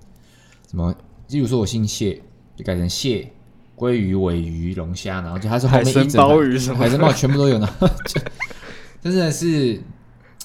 [0.71, 0.95] 什么，
[1.29, 2.21] 例如说我姓谢。
[2.57, 3.29] 就改成蟹、
[3.77, 7.69] 鲑鱼、尾鱼、龙虾，然后就他是后面一整鲍鱼什么海参鲍全部都有呢，
[9.03, 9.81] 真的是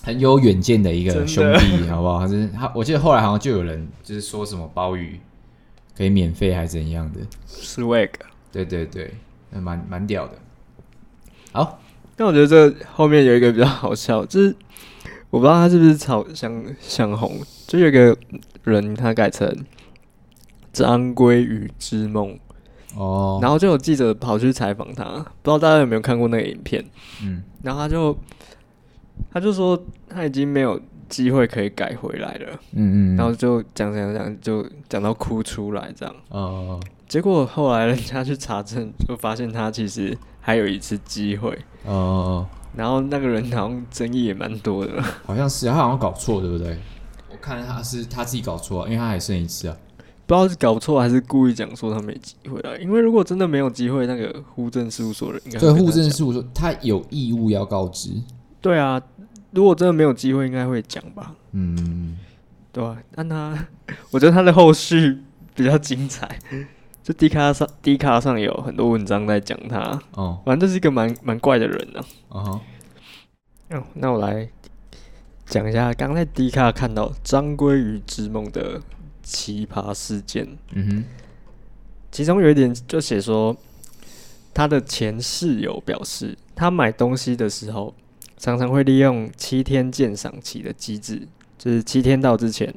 [0.01, 2.19] 很有远见的一个兄弟，好不好？
[2.21, 5.19] 他是他，我记得后来好像就有人就是说什么鲍鱼
[5.95, 8.09] 可以免费还是怎样的，swag，
[8.51, 9.13] 对对对，
[9.51, 10.33] 蛮蛮屌的。
[11.51, 11.79] 好，
[12.15, 14.55] 但我觉得这后面有一个比较好笑，就是
[15.29, 18.17] 我不知道他是不是炒想想红，就有一个
[18.63, 19.53] 人他改成。
[20.71, 22.37] 张鲑鱼之梦
[22.95, 23.43] 哦，oh.
[23.43, 25.03] 然后就有记者跑去采访他，
[25.41, 26.85] 不知道大家有没有看过那个影片？
[27.23, 28.15] 嗯，然后他就
[29.31, 36.83] 他就说他已经没有机会可以改回来了，嗯嗯，然后就讲讲讲，就讲到哭出来这样哦，oh.
[37.07, 42.58] 结果后来人家去查证，就发现他其实还有一次机会哦，oh.
[42.75, 46.77] 然后那个人好像争议也蛮多的，好像是他好像搞错对不对？
[47.31, 49.77] 我看他是他自己搞错，因为他还剩一次啊。
[50.25, 58.11] 不知道是搞错还是故意讲说他没机会啊，因为如果真的没有机会，那个户政事务所的人应该对户政事务所他有义务要告知。
[58.61, 59.01] 对啊，
[59.51, 61.33] 如果真的没有机会，应该会讲吧。
[61.53, 62.15] 嗯，
[62.71, 63.57] 对啊，但他
[64.11, 65.17] 我觉得他的后续
[65.55, 66.37] 比较精彩，
[67.09, 69.99] 就 D 卡上 D 卡上有很多文章在讲他。
[70.11, 71.99] 哦，反正就是一个蛮蛮怪的人呢。
[72.27, 72.61] 啊。
[73.71, 74.47] 哦，那我来
[75.47, 78.79] 讲一下刚在 D 卡看到张鲑鱼之梦的
[79.23, 80.55] 奇葩事件。
[80.73, 81.03] 嗯哼，
[82.11, 83.57] 其中有一点就写说，
[84.53, 87.95] 他的前室友表示，他买东西的时候
[88.37, 92.71] 常常会利用七天鉴赏期的机制，就是七天到之前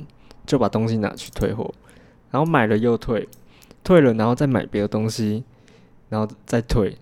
[0.46, 1.70] 就把东西拿去退货，
[2.30, 3.28] 然后买了又退，
[3.84, 5.44] 退了然后再买别的东西，
[6.08, 6.96] 然后再退。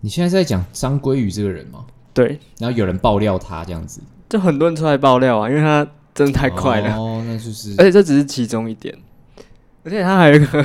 [0.00, 1.84] 你现在是在讲张鲑鱼这个人吗？
[2.14, 6.96] 对，然后有人爆料他这样子，就很多人出来爆料啊，因为他真的太快了。
[6.96, 8.96] 哦，那就是，而且这只是其中一点，
[9.82, 10.64] 而且他还有一个，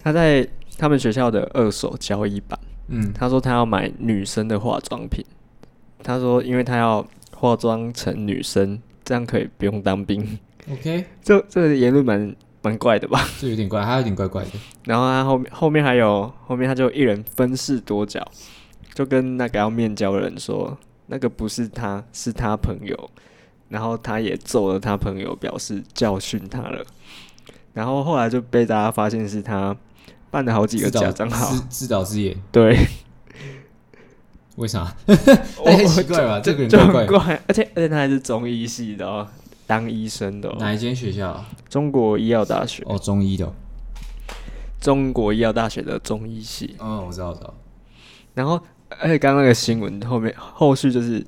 [0.00, 5.24] 他在他们学校的二手交易版，嗯，他说他要买女生的化妆品，
[6.02, 7.04] 他说因为他要
[7.36, 10.38] 化妆成女生，这样可以不用当兵。
[10.70, 12.34] OK， 这这个言论蛮。
[12.64, 13.20] 蛮怪的吧？
[13.38, 14.50] 这有点怪，还有点怪怪的。
[14.84, 18.26] 然后他后面后面还有后面他就一人分饰多角，
[18.94, 20.76] 就跟那个要面交的人说，
[21.08, 23.10] 那个不是他，是他朋友。
[23.68, 26.84] 然后他也揍了他朋友，表示教训他了。
[27.72, 29.74] 然后后来就被大家发现是他
[30.30, 32.36] 办了好几个假账号，自导自演。
[32.52, 32.78] 对，
[34.56, 34.94] 为啥？
[35.06, 35.16] 很
[35.88, 36.38] 奇怪吧？
[36.38, 39.26] 这个人怪怪，怪，而且而且他还是中医系的哦。
[39.66, 41.44] 当医生的、哦、哪一间学校？
[41.68, 43.52] 中国医药大学哦，中医的。
[44.80, 46.76] 中国医药大学的中医系。
[46.78, 47.54] 嗯、哦，我知道，我知道。
[48.34, 48.60] 然后，
[49.00, 51.24] 而且刚刚那个新闻后面后续就是，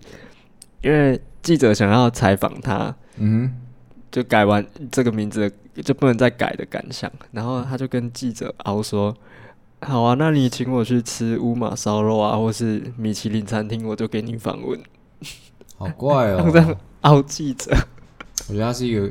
[0.83, 3.51] 因为记者想要采访他，嗯，
[4.11, 7.11] 就改完这个名字就不能再改的感想。
[7.33, 9.17] 然后他就跟记者凹说
[9.81, 14.79] ：“好啊，那你请我去吃乌马烧肉啊，或是米其林餐厅，我就给你访问。”
[15.79, 17.75] 好怪哦， 这样凹记者。
[18.49, 19.11] 我觉得他是一个，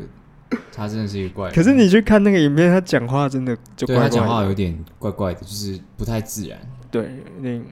[0.71, 1.55] 他真的是一个怪人。
[1.55, 4.09] 可是你去看那个影片，他讲话真的就怪怪的。
[4.09, 6.59] 对，他讲话有点怪怪的，就是不太自然。
[6.89, 7.03] 对，
[7.37, 7.65] 有点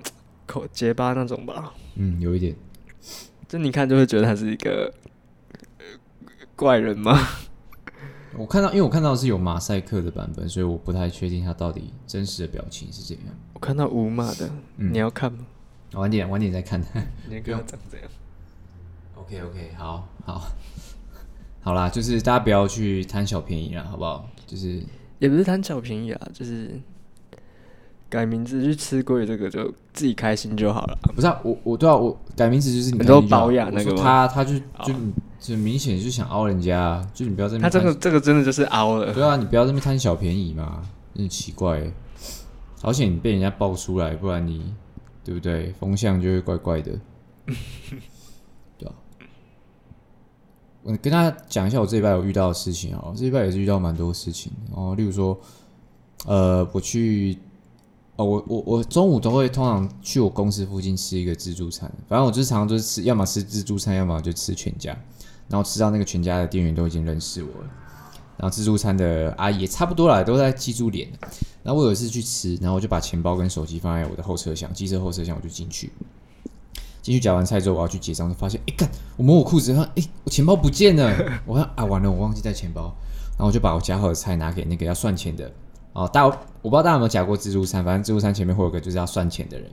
[0.46, 1.74] 口结巴那种吧。
[1.96, 2.56] 嗯，有一点。
[3.48, 4.92] 就你看就会觉得他是一个
[6.56, 7.18] 怪人吗？
[8.36, 13.36] 我看到，因为我看到的是有马赛克的版本，所以我不太确定他到底真实的表情是怎样。
[13.54, 15.46] 我看到无码的，嗯，你要看吗？
[15.94, 16.82] 晚点，晚点再看。
[17.30, 18.08] 你看他长这样。
[19.14, 20.48] OK OK，好好。
[21.64, 24.28] 好啦，就是大家不要去贪小便宜啦，好不好？
[24.46, 24.82] 就是
[25.20, 26.70] 也不是贪小便宜啊，就是
[28.10, 31.00] 改名字去吃贵，这个就自己开心就好了。
[31.16, 34.94] 不是啊，我我对啊，我改名字就是你都保养那个他他就就
[35.40, 37.62] 就明显就想凹人家，就你不要这么。
[37.62, 39.14] 他这个这个真的就是凹了。
[39.14, 40.84] 对啊，你不要这么贪小便宜嘛，
[41.16, 41.92] 很奇怪。
[42.82, 44.74] 好险你被人家爆出来，不然你
[45.24, 45.74] 对不对？
[45.80, 46.92] 风向就会怪怪的。
[50.84, 54.94] 我跟大家讲一下我这礼拜有遇到的事情啊，这礼拜也是遇到蛮多事情哦。
[54.96, 55.38] 例如说，
[56.26, 57.38] 呃，我去，
[58.18, 64.98] 哦，我我我中午都会通常去我公司附近吃一个自助餐，反正我就是常常都是吃，要么吃自助餐，要么就吃全家。
[65.50, 67.70] 然后吃到那个全家的店员都已经认识我了，
[68.38, 71.08] 然后自助餐的阿姨也差不多啦，都在记住脸。
[71.62, 75.92] 然后我有一次去吃，然后我就把钱包跟手机放在我的后车厢，机车后车厢，我就进去。
[77.04, 78.90] 进去夹完菜之后，我要去结账，就发现，哎、欸，干！
[79.18, 81.14] 我摸我裤子，看，哎，我钱包不见了。
[81.46, 82.96] 我看啊，完了，我忘记带钱包。
[83.32, 85.52] 然后我就把我夹好的菜拿给那个要算钱的。
[85.92, 89.70] 哦，大家，我不知道大家有没有夹过自助餐，反正自助餐前面会有个就是要算钱的人，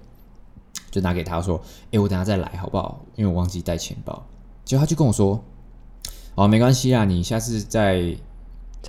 [0.90, 1.62] 就拿给他说，
[1.92, 3.00] 哎，我等下再来好不好？
[3.14, 4.26] 因为我忘记带钱包。
[4.64, 5.40] 结果他就跟我说，
[6.34, 8.12] 哦，没关系啊，你下次再，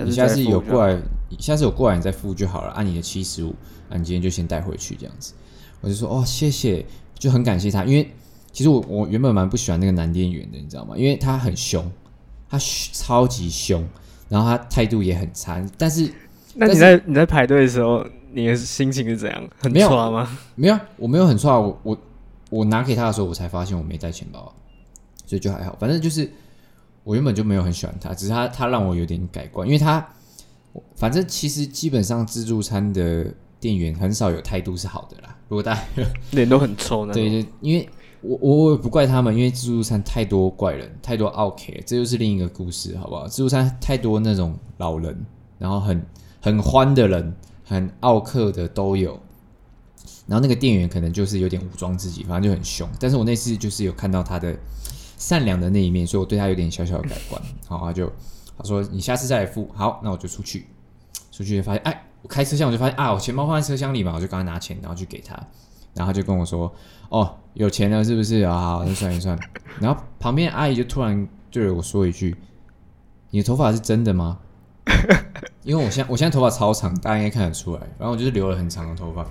[0.04, 1.00] 你下次有过来，
[1.38, 3.54] 下次有过来你再付就好了，按你的七十五，
[3.88, 5.34] 那你今天就先带回去这样子。
[5.82, 6.84] 我就说，哦，谢谢，
[7.20, 8.10] 就很感谢他，因为。
[8.54, 10.96] 其实我我原本蛮不喜欢那个男店员的，你知道吗？
[10.98, 11.90] 因为他很凶，
[12.50, 13.88] 他超级凶，
[14.28, 15.66] 然后他态度也很差。
[15.78, 16.12] 但是，
[16.56, 19.50] 那你在你在排队的时候，你的心情是怎样？
[19.60, 20.38] 很差吗？
[20.56, 21.58] 没有，我没有很差。
[21.58, 21.98] 我我
[22.50, 24.54] 我拿给他的时候，我才发现我没带钱包，
[25.26, 25.78] 所以就还好。
[25.80, 26.30] 反正就是
[27.06, 30.06] 我原本就没有很喜欢他，只是他他让我有点改观，因为他
[30.96, 35.38] 反正其实基本上自助餐的店员很少有态度是好的啦。
[35.48, 35.82] 如果大家
[36.32, 37.14] 脸都很臭呢？
[37.14, 37.88] 对对，因为。
[38.22, 43.28] 我我也不怪他们，因为自助餐太多怪人，太多奥客，这就是另一个故事，好不好？
[43.28, 45.26] 自助餐太多那种老人，
[45.58, 46.06] 然后很
[46.40, 47.34] 很欢的人，
[47.66, 49.20] 很奥客的都有。
[50.28, 52.88] 然后那个店员可能就是有点武装自己，反正就很凶。
[53.00, 54.56] 但是我那次就是有看到他的
[55.18, 57.42] 善良的那一面，所以我对他有点小小的改观。
[57.68, 58.10] 好，他就
[58.58, 60.68] 他说你下次再来付，好，那我就出去，
[61.32, 65.36] 出去发现，哎，我开车厢我就发现啊，我钱包放在车厢里嘛，我就赶快拿钱，然后去给他。
[65.94, 66.74] 然后他就跟我说
[67.12, 68.42] ：“哦，有钱了是不是？
[68.42, 69.38] 啊，好，那算一算。
[69.82, 72.36] ”然后旁边阿姨就突然对着我说一句
[73.32, 74.40] ：“你的头发是真的吗？”
[75.64, 77.82] 因为我现在我现在头发超长，大家应该看得出来。
[78.00, 79.24] 然后我就是留了很长的头发。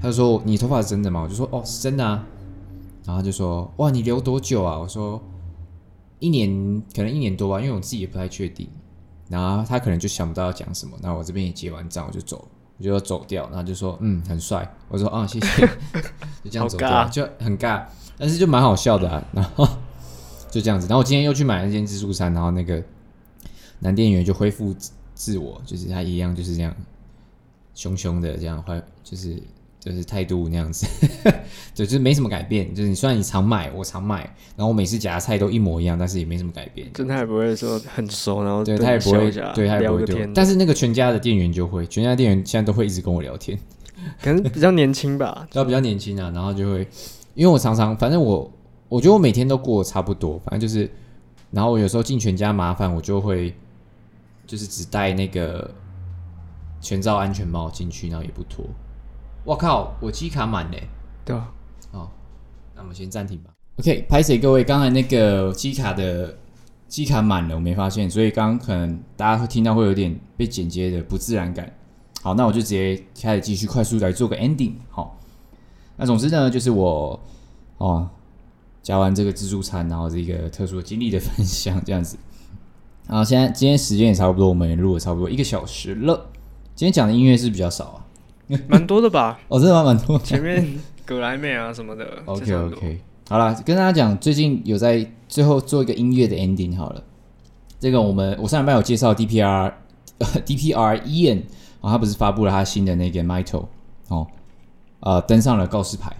[0.00, 2.26] 他就说：“你头发是真的吗？”我就说：“哦，是真的啊。”
[3.06, 5.22] 然后他就说：“哇，你留多久啊？”我说
[6.18, 8.68] ：“一年，可能一年多吧，因为我自己也不太确定。”
[9.30, 12.46] 然后他可能就想不到要讲什么，那我这边也结完账，我就走，
[12.78, 13.44] 我就走掉。
[13.48, 15.66] 然后就说：“嗯，很帅。”我说：“啊，谢谢。
[16.44, 17.84] ”就这样走掉，就很尬，
[18.18, 19.24] 但是就蛮好笑的啊。
[19.32, 19.68] 然后
[20.50, 22.82] 就这样子，然后我今天又去买了一件自助餐，然后那个
[23.80, 24.74] 男店员就恢复
[25.14, 26.74] 自我，就是他一样就是这样
[27.74, 29.42] 凶凶的这样，坏就是。
[29.84, 30.86] 就是态度那样子，
[31.74, 32.72] 对就是没什么改变。
[32.72, 34.20] 就是你虽然你常买，我常买，
[34.54, 36.88] 然后我每次夹菜都一模一样，但是也没什么改变。
[36.92, 40.30] 就他也不会说很熟，然后对他也不会，对他也不会对。
[40.32, 43.58] 但是那个全家的店员就会，全家店员现在都会一直跟我聊天，
[44.22, 46.30] 可能比较年轻吧，要比较年轻啊。
[46.32, 46.86] 然后就会，
[47.34, 48.48] 因为我常常，反正我
[48.88, 50.88] 我觉得我每天都过得差不多，反正就是，
[51.50, 53.52] 然后我有时候进全家麻烦，我就会
[54.46, 55.68] 就是只戴那个
[56.80, 58.64] 全罩安全帽进去，然后也不脱。
[59.44, 60.88] 我靠，我机卡满嘞！
[61.24, 61.52] 对啊，
[61.90, 62.08] 哦，
[62.76, 63.50] 那我们先暂停吧。
[63.78, 66.38] OK，拍谢各位，刚才那个机卡的
[66.86, 71.72] 机卡满了，我没发现，所以刚刚可能大家会听到会有点被剪接的不自然感。
[72.22, 74.74] 好，那我就直接开始继续快速来做个 ending。
[74.90, 75.18] 好，
[75.96, 77.18] 那总之呢，就是我
[77.78, 78.08] 哦
[78.80, 82.16] 加完这个自助餐，然后这个特殊的经历的分享这样子。
[83.08, 86.30] 好，现在今天时间也差不多，我们也录了差不多一个小时了。
[86.76, 88.01] 今天讲的音乐是比较少啊？
[88.68, 89.38] 蛮多的吧？
[89.48, 90.18] 哦，真的蛮蛮多。
[90.18, 90.66] 前面
[91.04, 92.06] 葛莱美啊什么的。
[92.26, 92.98] OK OK，
[93.28, 97.02] 好了，跟大家讲，最近有在最后做一个音乐的 ending 好了。
[97.80, 99.72] 这个我们我上礼拜有介绍 DPR，
[100.18, 101.38] 呃， DPR Ian
[101.80, 103.66] 啊，他不是发布了他新的那个 Mito
[104.08, 104.26] 哦，
[105.00, 106.14] 呃，登上了告示牌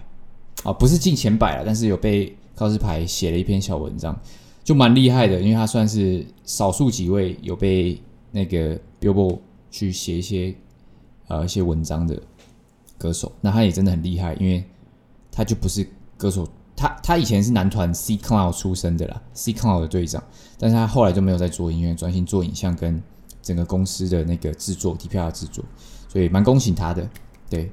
[0.63, 4.17] 啊，不是进前百了，但是有被告示牌写了一篇小文章，
[4.63, 7.97] 就蛮厉害的，因为他算是少数几位有被
[8.31, 9.39] 那个 Billboard
[9.71, 10.53] 去写一些。
[11.33, 12.21] 呃，一些文章的
[12.95, 14.63] 歌手，那他也真的很厉害，因为
[15.31, 20.23] 他就不是歌手，他他以前是男团 C Cloud 出身的啦，C Cloud 的队长，
[20.59, 23.01] 但是他后来就没有在做音乐，专心做影像跟
[23.41, 25.65] 整个公司的那个制作，DPR 制作，
[26.07, 27.09] 所以蛮恭喜他的，
[27.49, 27.71] 对，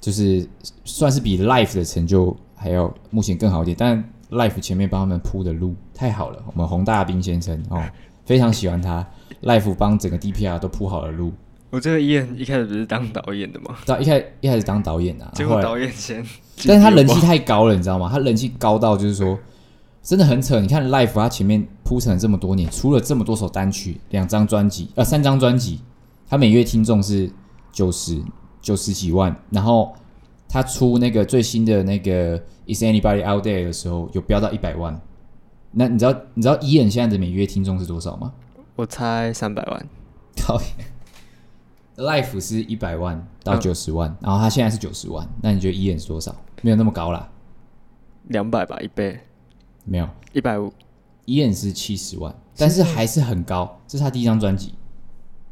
[0.00, 0.48] 就是
[0.84, 7.82] 算是比 Life 的成就还要目前更好一点，但 Life 前面帮他们铺的路太好了，我们洪大兵先生哦，
[8.24, 9.04] 非常喜欢他
[9.42, 11.32] ，Life 帮整个 DPR 都铺好了路。
[11.72, 13.74] 我这个伊恩一开始不是当导演的吗？
[13.86, 16.22] 到一开一开始当导演啊，结果导演先，
[16.66, 18.10] 但是他人气太高了，你知道吗？
[18.12, 19.38] 他人气高到就是说，
[20.02, 20.60] 真的很扯。
[20.60, 25.80] 你看 Life，他前面铺陈了这么多年，出了这么多首单曲，两张专辑，呃，三张专辑，
[26.28, 27.30] 他每月听众是
[27.72, 28.20] 九十
[28.60, 29.94] 九十几万，然后
[30.46, 35.00] 他出那个最新的那个 Is Anybody Out There 的时候，有飙到一百万。
[35.70, 38.30] 那你知道你知道伊恩现在的每月听众是多少吗？
[38.76, 39.86] 我猜三百万。
[40.36, 40.91] 讨厌。
[41.96, 46.34] Life 是一百万到九十万，嗯、然后他现在是九十万，那你觉得 Ian 是多少？
[46.62, 47.28] 没有那么高啦，
[48.28, 49.20] 两百吧，一倍，
[49.84, 50.72] 没有一百五。
[51.26, 53.78] Ian 是七十万，但是还是很高。
[53.86, 54.74] 这是他第一张专辑，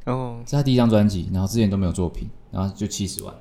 [0.06, 3.34] 哦，这是他第一张专辑，然后之前都没有作品，然后就七十万。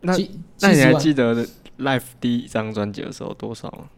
[0.00, 0.16] 那
[0.60, 1.46] 那你还记得
[1.78, 3.90] Life 第一张专辑的时候多少吗？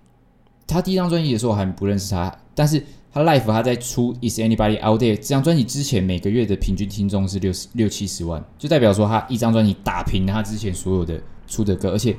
[0.66, 2.84] 他第一张专辑的时候我还不认识他，但是。
[3.12, 12.16] 他 Life 他在出 Is Anybody Out There 这张专辑之前，每个月的平均听众是六十六七十万，就代表说他一张专辑打平他之前所有的出的歌，而且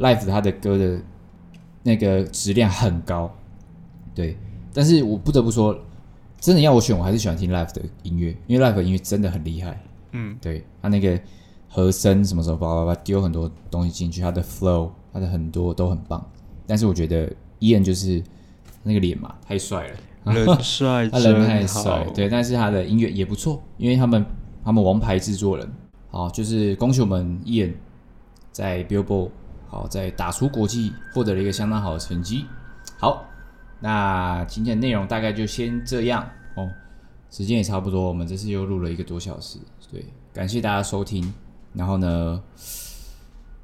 [0.00, 1.00] Life 他的歌的
[1.84, 3.32] 那个质量很高，
[4.14, 4.36] 对。
[4.72, 5.78] 但是我不得不说，
[6.40, 9.80] 真的要我选，我还是喜欢听 Life 的音乐，因为 Life 的音乐真的很厉害。
[10.10, 11.20] 嗯，对，他那个
[11.68, 16.28] 和声什么时候叭叭叭丢很多东西进去，他的 Flow，他的很多都很棒。
[16.66, 17.30] 但是我觉得
[17.60, 18.20] Ian 就是
[18.82, 19.94] 那个脸嘛，太帅了。
[20.32, 24.24] 人帅，他人太帅，对，但是他的音乐也不错，因为他们
[24.64, 25.70] 他们王牌制作人，
[26.10, 27.74] 好，就是恭喜我们 Ian
[28.50, 29.30] 在 Billboard
[29.68, 32.46] 好在打出国际获得了一个相当好的成绩。
[32.98, 33.24] 好，
[33.80, 36.70] 那今天的内容大概就先这样哦，
[37.30, 39.58] 时间也差不多，我们这次又录了一个多小时，
[39.92, 41.34] 对，感谢大家收听。
[41.74, 42.40] 然后呢，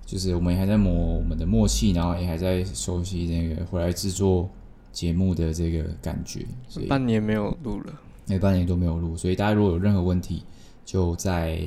[0.04, 4.50] 就是我们还在磨我们的默契，然后也还在熟悉那个回来制作。
[4.92, 7.92] 节目的这个感觉，所以半年没有录了，
[8.26, 10.42] 那半年都没有录，所以大家如果有任何问题，
[10.84, 11.60] 就在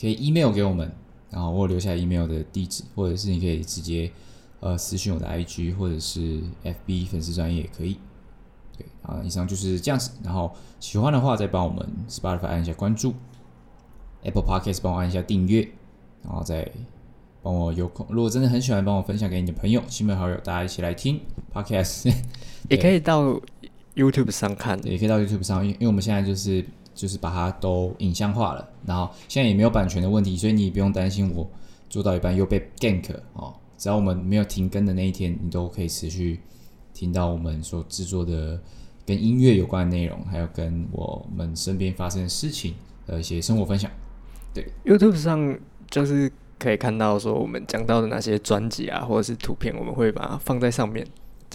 [0.00, 0.90] 可以 email 给我们，
[1.30, 4.10] 然后我留下 email 的地址，或者是你可以直接
[4.60, 7.98] 呃私信我的 IG 或者是 FB 粉丝专页也可以。
[8.76, 10.10] 对啊，以上就是这样子。
[10.24, 13.14] 然后喜欢的话，再帮我们 Spotify 按一下关注
[14.22, 15.68] ，Apple Podcast 帮我按一下订阅，
[16.22, 16.70] 然后再。
[17.44, 21.20] 帮我有空，如果真的很喜欢，帮我分享给你的朋友、亲朋好友，大家一起来听
[21.52, 22.08] Podcast，
[22.68, 23.40] 也可以到
[23.94, 31.48] YouTube 上看，也可以到 YouTube 上，因为因为我们现在就是就是把它都影像化了，然后现在也没有版权的问题，所以你也不用担心我
[31.88, 36.40] 做到一半又被 gank 哦，只要我们没有停更的那一天，你都可以持续
[36.94, 38.58] 听到我们所制作的
[39.04, 42.74] 跟音乐有关的内容，还有跟我们身边发生的事情
[43.06, 43.90] 的一些生活分享。
[44.54, 45.58] 对，YouTube 上
[45.90, 51.06] 就是可以看到说我们讲到的那些专辑啊，或者是图片，我们会把它放在上面，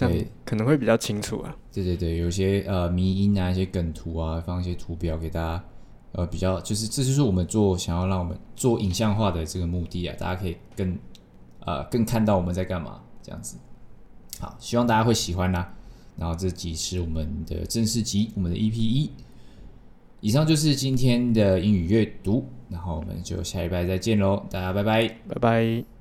[0.06, 1.54] 这样可能会比较清楚啊。
[1.72, 5.64] 对对对，有些呃迷音啊，一些梗图啊，放一些图表给大家。
[6.12, 10.98] 呃，比较就是这就是我们做想要让我们做影像化的这个目的啊，大家可以更
[11.60, 13.58] 呃更看到我们在干嘛这样子。
[14.40, 15.74] 好，希望大家会喜欢啦。
[16.16, 19.10] 然后这集是我们的正式集，我们的 EP 一。
[20.20, 25.97] 以上就是今天的英语阅读，然后我们就下礼拜再见喽，大家拜拜，拜拜。